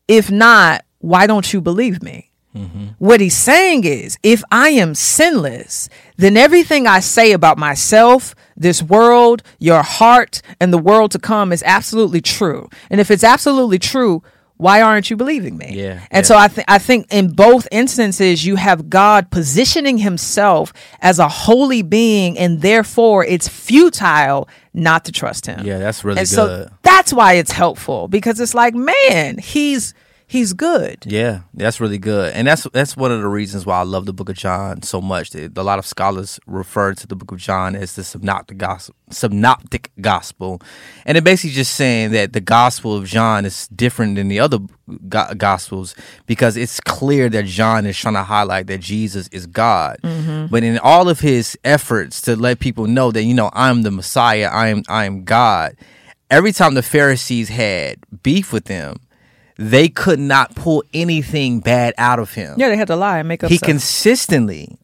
If 0.07 0.29
not, 0.29 0.84
why 1.05 1.27
don't 1.27 1.53
you 1.53 1.61
believe 1.61 2.01
me? 2.01 2.31
Mm-hmm. 2.55 2.85
What 2.99 3.19
he's 3.19 3.35
saying 3.35 3.83
is, 3.83 4.17
if 4.23 4.41
I 4.49 4.69
am 4.69 4.95
sinless, 4.95 5.89
then 6.15 6.37
everything 6.37 6.87
I 6.87 7.01
say 7.01 7.33
about 7.33 7.57
myself, 7.57 8.33
this 8.55 8.81
world, 8.81 9.43
your 9.59 9.83
heart, 9.83 10.41
and 10.61 10.71
the 10.71 10.77
world 10.77 11.11
to 11.11 11.19
come 11.19 11.51
is 11.51 11.61
absolutely 11.65 12.21
true. 12.21 12.69
And 12.89 13.01
if 13.01 13.11
it's 13.11 13.25
absolutely 13.25 13.77
true, 13.77 14.23
why 14.57 14.81
aren't 14.81 15.09
you 15.09 15.17
believing 15.17 15.57
me? 15.57 15.71
Yeah, 15.73 15.99
And 16.11 16.23
yeah. 16.23 16.27
so 16.27 16.37
I, 16.37 16.47
th- 16.47 16.65
I 16.69 16.77
think 16.77 17.07
in 17.11 17.33
both 17.33 17.67
instances, 17.73 18.45
you 18.45 18.55
have 18.55 18.89
God 18.89 19.29
positioning 19.31 19.97
himself 19.97 20.71
as 21.01 21.19
a 21.19 21.27
holy 21.27 21.81
being, 21.81 22.37
and 22.37 22.61
therefore 22.61 23.25
it's 23.25 23.49
futile 23.49 24.47
not 24.73 25.03
to 25.05 25.11
trust 25.11 25.45
him. 25.45 25.65
Yeah, 25.65 25.79
that's 25.79 26.05
really 26.05 26.19
and 26.19 26.27
good. 26.29 26.35
so 26.35 26.69
that's 26.83 27.11
why 27.11 27.33
it's 27.33 27.51
helpful 27.51 28.07
because 28.07 28.39
it's 28.39 28.53
like, 28.53 28.73
man, 28.73 29.39
he's 29.39 29.93
he's 30.27 30.53
good. 30.53 31.03
Yeah, 31.05 31.41
that's 31.53 31.79
really 31.79 31.97
good, 31.97 32.33
and 32.33 32.47
that's 32.47 32.63
that's 32.73 32.97
one 32.97 33.11
of 33.11 33.21
the 33.21 33.27
reasons 33.27 33.65
why 33.65 33.79
I 33.79 33.83
love 33.83 34.05
the 34.05 34.13
Book 34.13 34.29
of 34.29 34.35
John 34.35 34.81
so 34.81 35.01
much. 35.01 35.33
A 35.35 35.49
lot 35.49 35.79
of 35.79 35.85
scholars 35.85 36.39
refer 36.45 36.93
to 36.93 37.07
the 37.07 37.15
Book 37.15 37.31
of 37.31 37.39
John 37.39 37.75
as 37.75 37.95
the 37.95 38.03
synoptic 38.03 38.57
gospel, 38.57 38.95
synoptic 39.09 39.91
gospel, 40.01 40.61
and 41.05 41.17
it 41.17 41.23
basically 41.23 41.53
just 41.55 41.75
saying 41.75 42.11
that 42.11 42.33
the 42.33 42.41
Gospel 42.41 42.95
of 42.95 43.05
John 43.05 43.45
is 43.45 43.67
different 43.69 44.15
than 44.15 44.27
the 44.27 44.39
other 44.39 44.59
go- 45.07 45.33
gospels 45.35 45.95
because 46.25 46.57
it's 46.57 46.79
clear 46.79 47.29
that 47.29 47.45
John 47.45 47.85
is 47.85 47.97
trying 47.97 48.15
to 48.15 48.23
highlight 48.23 48.67
that 48.67 48.79
Jesus 48.79 49.27
is 49.29 49.45
God, 49.45 49.99
mm-hmm. 50.03 50.47
but 50.47 50.63
in 50.63 50.79
all 50.79 51.09
of 51.09 51.19
his 51.19 51.57
efforts 51.63 52.21
to 52.21 52.35
let 52.35 52.59
people 52.59 52.87
know 52.87 53.11
that 53.11 53.23
you 53.23 53.33
know 53.33 53.49
I'm 53.53 53.83
the 53.83 53.91
Messiah, 53.91 54.49
I 54.51 54.67
am 54.67 54.83
I 54.89 55.05
am 55.05 55.23
God. 55.23 55.75
Every 56.31 56.51
time 56.51 56.73
the 56.73 56.81
Pharisees 56.81 57.49
had 57.49 57.99
beef 58.23 58.51
with 58.51 58.67
him, 58.67 58.97
they 59.57 59.87
could 59.87 60.19
not 60.19 60.53
pull 60.55 60.83
anything 60.93 61.59
bad 61.61 61.93
out 61.97 62.19
of 62.19 62.33
him. 62.33 62.55
Yeah, 62.57 62.69
they 62.69 62.77
had 62.77 62.87
to 62.87 62.95
lie 62.95 63.19
and 63.19 63.27
make 63.27 63.43
up 63.43 63.49
he 63.49 63.57
stuff. 63.57 63.67
consistently 63.67 64.77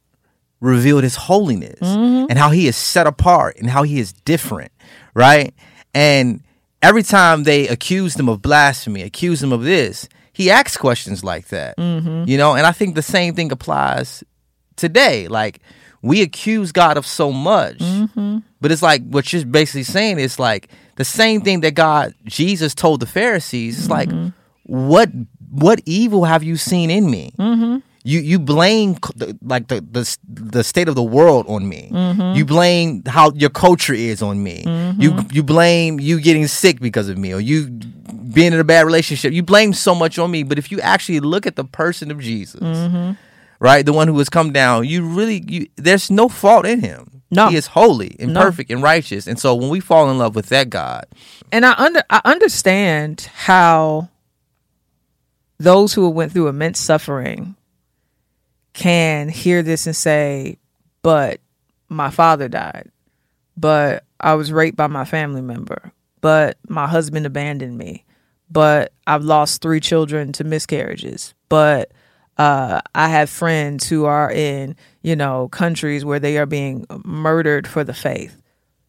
revealed 0.59 1.03
his 1.03 1.15
holiness 1.15 1.79
Mm-hmm. 1.81 2.27
and 2.29 2.37
how 2.37 2.51
he 2.51 2.67
is 2.67 2.75
set 2.77 3.07
apart 3.07 3.57
and 3.57 3.69
how 3.69 3.83
he 3.83 3.99
is 3.99 4.13
different, 4.13 4.71
right? 5.13 5.53
And 5.93 6.41
every 6.81 7.03
time 7.03 7.43
they 7.43 7.67
accused 7.67 8.19
him 8.19 8.29
of 8.29 8.41
blasphemy, 8.41 9.01
accused 9.01 9.43
him 9.43 9.51
of 9.51 9.63
this, 9.63 10.07
he 10.33 10.49
asks 10.51 10.77
questions 10.77 11.23
like 11.23 11.47
that. 11.49 11.77
Mm-hmm. 11.77 12.29
You 12.29 12.37
know, 12.37 12.53
and 12.55 12.65
I 12.65 12.71
think 12.71 12.95
the 12.95 13.01
same 13.01 13.33
thing 13.35 13.51
applies 13.51 14.23
today. 14.77 15.27
Like 15.27 15.59
we 16.01 16.21
accuse 16.21 16.71
God 16.71 16.95
of 16.97 17.05
so 17.05 17.31
much, 17.31 17.79
Mm-hmm. 17.79 18.37
but 18.61 18.71
it's 18.71 18.81
like 18.81 19.03
what 19.09 19.33
you're 19.33 19.45
basically 19.45 19.83
saying 19.83 20.19
is 20.19 20.39
like 20.39 20.69
the 20.95 21.03
same 21.05 21.41
thing 21.41 21.61
that 21.61 21.73
God 21.75 22.13
Jesus 22.25 22.73
told 22.75 22.99
the 23.01 23.05
Pharisees. 23.07 23.77
It's 23.79 23.89
like 23.89 24.09
what 24.71 25.09
what 25.49 25.81
evil 25.85 26.23
have 26.23 26.43
you 26.43 26.55
seen 26.55 26.89
in 26.89 27.11
me? 27.11 27.33
Mm-hmm. 27.37 27.79
You 28.03 28.19
you 28.21 28.39
blame 28.39 28.93
the, 29.15 29.37
like 29.41 29.67
the, 29.67 29.81
the 29.81 30.17
the 30.27 30.63
state 30.63 30.87
of 30.87 30.95
the 30.95 31.03
world 31.03 31.45
on 31.49 31.67
me. 31.67 31.89
Mm-hmm. 31.91 32.37
You 32.37 32.45
blame 32.45 33.03
how 33.05 33.31
your 33.33 33.49
culture 33.49 33.93
is 33.93 34.21
on 34.21 34.41
me. 34.41 34.59
You 34.97 35.11
mm-hmm. 35.11 35.27
you 35.29 35.43
blame 35.43 35.99
you 35.99 36.21
getting 36.21 36.47
sick 36.47 36.79
because 36.79 37.09
of 37.09 37.17
me 37.17 37.33
or 37.33 37.41
you 37.41 37.67
being 38.33 38.53
in 38.53 38.59
a 38.61 38.63
bad 38.63 38.85
relationship. 38.85 39.33
You 39.33 39.43
blame 39.43 39.73
so 39.73 39.93
much 39.93 40.17
on 40.17 40.31
me. 40.31 40.43
But 40.43 40.57
if 40.57 40.71
you 40.71 40.79
actually 40.79 41.19
look 41.19 41.45
at 41.45 41.57
the 41.57 41.65
person 41.65 42.09
of 42.09 42.21
Jesus, 42.21 42.61
right, 43.59 43.85
the 43.85 43.93
one 43.93 44.07
who 44.07 44.17
has 44.19 44.29
come 44.29 44.53
down, 44.53 44.87
you 44.87 45.05
really 45.05 45.43
you 45.47 45.67
there's 45.75 46.09
no 46.09 46.29
fault 46.29 46.65
in 46.65 46.79
him. 46.79 47.23
No. 47.29 47.47
he 47.49 47.55
is 47.57 47.67
holy 47.67 48.15
and 48.19 48.33
No. 48.33 48.41
perfect 48.41 48.71
and 48.71 48.81
righteous. 48.81 49.27
And 49.27 49.37
so 49.37 49.53
when 49.53 49.69
we 49.69 49.79
fall 49.81 50.09
in 50.09 50.17
love 50.17 50.35
with 50.35 50.47
that 50.47 50.69
God, 50.69 51.05
and 51.51 51.65
I 51.65 51.73
under 51.73 52.03
I 52.09 52.21
understand 52.23 53.29
how 53.33 54.09
those 55.63 55.93
who 55.93 56.09
went 56.09 56.31
through 56.31 56.47
immense 56.47 56.79
suffering 56.79 57.55
can 58.73 59.29
hear 59.29 59.63
this 59.63 59.85
and 59.85 59.95
say, 59.95 60.57
"But 61.01 61.39
my 61.89 62.09
father 62.09 62.47
died, 62.47 62.89
but 63.57 64.03
I 64.19 64.35
was 64.35 64.51
raped 64.51 64.77
by 64.77 64.87
my 64.87 65.05
family 65.05 65.41
member, 65.41 65.91
but 66.21 66.57
my 66.67 66.87
husband 66.87 67.25
abandoned 67.25 67.77
me, 67.77 68.05
but 68.49 68.93
I've 69.07 69.23
lost 69.23 69.61
three 69.61 69.79
children 69.79 70.31
to 70.33 70.43
miscarriages, 70.43 71.33
but 71.49 71.91
uh, 72.37 72.81
I 72.95 73.09
have 73.09 73.29
friends 73.29 73.87
who 73.87 74.05
are 74.05 74.31
in 74.31 74.75
you 75.01 75.15
know 75.15 75.47
countries 75.49 76.05
where 76.05 76.19
they 76.19 76.37
are 76.37 76.45
being 76.45 76.85
murdered 77.03 77.67
for 77.67 77.83
the 77.83 77.93
faith." 77.93 78.37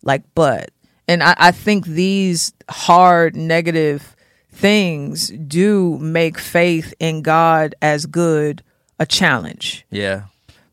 like 0.03 0.23
but 0.35 0.71
and 1.09 1.23
I, 1.23 1.35
I 1.39 1.51
think 1.51 1.87
these 1.87 2.53
hard 2.69 3.37
negative 3.37 4.17
things 4.53 5.29
do 5.29 5.99
make 5.99 6.39
faith 6.39 6.95
in 6.99 7.23
god 7.23 7.75
as 7.83 8.07
good 8.07 8.63
a 8.99 9.07
challenge. 9.07 9.85
Yeah, 9.91 10.25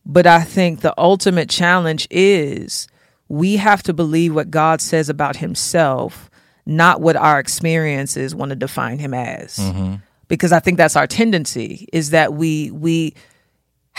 but 0.05 0.27
i 0.27 0.41
think 0.41 0.81
the 0.81 0.93
ultimate 0.97 1.49
challenge 1.49 2.07
is 2.11 2.87
we 3.27 3.57
have 3.57 3.83
to 3.83 3.93
believe 3.93 4.35
what 4.35 4.51
god 4.51 4.81
says 4.81 5.09
about 5.09 5.37
himself 5.37 6.29
not 6.65 7.01
what 7.01 7.15
our 7.15 7.39
experiences 7.39 8.35
want 8.35 8.49
to 8.49 8.55
define 8.55 8.99
him 8.99 9.13
as. 9.13 9.57
Mm-hmm. 9.57 9.95
Because 10.27 10.51
i 10.51 10.59
think 10.59 10.77
that's 10.77 10.95
our 10.95 11.07
tendency 11.07 11.87
is 11.91 12.11
that 12.11 12.33
we 12.33 12.69
we 12.71 13.15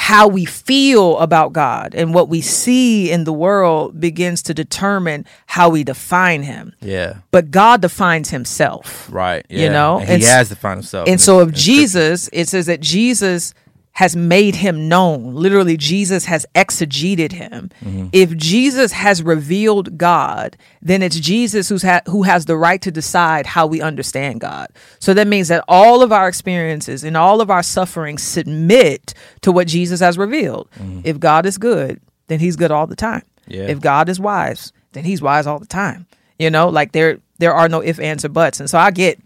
how 0.04 0.26
we 0.26 0.46
feel 0.46 1.18
about 1.18 1.52
God 1.52 1.94
and 1.94 2.14
what 2.14 2.28
we 2.28 2.40
see 2.40 3.10
in 3.10 3.24
the 3.24 3.32
world 3.34 4.00
begins 4.00 4.40
to 4.42 4.54
determine 4.54 5.26
how 5.46 5.68
we 5.68 5.84
define 5.84 6.42
him. 6.42 6.72
yeah, 6.80 7.16
But 7.30 7.50
God 7.50 7.82
defines 7.82 8.30
himself. 8.30 9.08
right. 9.12 9.44
You 9.50 9.68
know? 9.68 9.98
and 10.00 10.08
And 10.08 10.22
he 10.22 10.26
s- 10.26 10.32
has 10.34 10.48
to 10.48 10.56
find 10.56 10.78
himself. 10.78 11.06
And 11.06 11.20
so 11.20 11.40
of 11.40 11.48
Scripture. 11.48 11.62
Jesus, 11.64 12.30
it 12.32 12.48
says 12.48 12.64
that 12.66 12.80
Jesus 12.80 13.52
has 14.00 14.16
made 14.16 14.54
him 14.54 14.88
known. 14.88 15.34
Literally, 15.34 15.76
Jesus 15.76 16.24
has 16.24 16.46
exegeted 16.54 17.32
him. 17.32 17.68
Mm-hmm. 17.84 18.06
If 18.12 18.34
Jesus 18.34 18.92
has 18.92 19.22
revealed 19.22 19.98
God, 19.98 20.56
then 20.80 21.02
it's 21.02 21.20
Jesus 21.20 21.68
who's 21.68 21.82
ha- 21.82 22.00
who 22.06 22.22
has 22.22 22.46
the 22.46 22.56
right 22.56 22.80
to 22.80 22.90
decide 22.90 23.44
how 23.44 23.66
we 23.66 23.82
understand 23.82 24.40
God. 24.40 24.68
So 25.00 25.12
that 25.12 25.26
means 25.26 25.48
that 25.48 25.62
all 25.68 26.02
of 26.02 26.12
our 26.12 26.28
experiences 26.28 27.04
and 27.04 27.14
all 27.14 27.42
of 27.42 27.50
our 27.50 27.62
suffering 27.62 28.16
submit 28.16 29.12
to 29.42 29.52
what 29.52 29.66
Jesus 29.68 30.00
has 30.00 30.16
revealed. 30.16 30.70
Mm-hmm. 30.78 31.02
If 31.04 31.20
God 31.20 31.44
is 31.44 31.58
good, 31.58 32.00
then 32.28 32.40
he's 32.40 32.56
good 32.56 32.70
all 32.70 32.86
the 32.86 32.96
time. 32.96 33.24
Yeah. 33.48 33.64
If 33.64 33.82
God 33.82 34.08
is 34.08 34.18
wise, 34.18 34.72
then 34.92 35.04
he's 35.04 35.20
wise 35.20 35.46
all 35.46 35.58
the 35.58 35.66
time. 35.66 36.06
You 36.38 36.48
know, 36.48 36.70
like 36.70 36.92
there 36.92 37.18
there 37.36 37.52
are 37.52 37.68
no 37.68 37.82
ifs, 37.82 37.98
ands, 37.98 38.24
or 38.24 38.30
buts. 38.30 38.60
And 38.60 38.70
so 38.70 38.78
I 38.78 38.92
get 38.92 39.20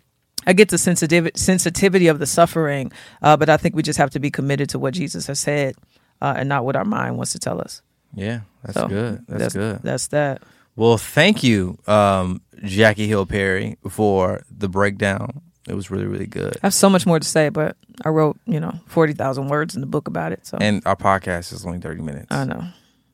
I 0.46 0.52
get 0.52 0.68
the 0.68 0.78
sensitivity 0.78 1.38
sensitivity 1.38 2.09
of 2.09 2.18
the 2.18 2.26
suffering, 2.26 2.92
uh, 3.22 3.37
but 3.37 3.48
I 3.48 3.57
think 3.57 3.74
we 3.74 3.83
just 3.83 3.98
have 3.98 4.11
to 4.11 4.20
be 4.20 4.30
committed 4.30 4.68
to 4.70 4.78
what 4.78 4.94
Jesus 4.94 5.26
has 5.26 5.38
said, 5.38 5.74
uh, 6.20 6.35
and 6.37 6.48
not 6.48 6.64
what 6.64 6.76
our 6.76 6.85
mind 6.85 7.16
wants 7.16 7.33
to 7.33 7.38
tell 7.38 7.61
us. 7.61 7.83
Yeah, 8.14 8.40
that's 8.62 8.78
So 8.78 8.88
good. 8.88 9.24
That's, 9.28 9.54
good. 9.54 9.80
That's 9.83 10.09
that. 10.09 10.42
Well, 10.76 10.98
thank 10.98 11.42
you, 11.42 11.78
um, 11.87 12.40
Jackie 12.64 13.07
Hill 13.07 13.26
Perry, 13.26 13.76
for 13.88 14.42
the 14.50 14.68
breakdown. 14.68 15.42
It 15.68 15.74
was 15.74 15.90
really, 15.90 16.07
really 16.07 16.26
good. 16.26 16.57
I 16.62 16.66
have 16.66 16.74
so 16.74 16.90
much 16.90 17.07
more 17.07 17.18
to 17.18 17.26
say, 17.26 17.48
but 17.48 17.76
I 18.04 18.11
wrote 18.11 18.38
you 18.46 18.61
know 18.61 18.72
forty 18.87 19.14
thousand 19.14 19.48
words 19.48 19.74
in 19.74 19.80
the 19.80 19.87
book 19.87 20.09
about 20.09 20.33
it. 20.33 20.46
So 20.46 20.59
And 20.61 20.83
our 20.85 20.96
podcast 20.96 21.52
is 21.52 21.64
only 21.64 21.78
30 21.78 22.02
minutes. 22.02 22.26
I 22.30 22.44
know. 22.44 22.64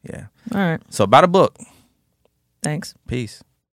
Yeah. 0.02 0.26
All 0.52 0.60
right. 0.60 0.80
So, 0.88 1.04
about 1.04 1.24
a 1.24 1.28
book. 1.28 1.56
Thanks. 2.62 2.94
Peace. 3.06 3.42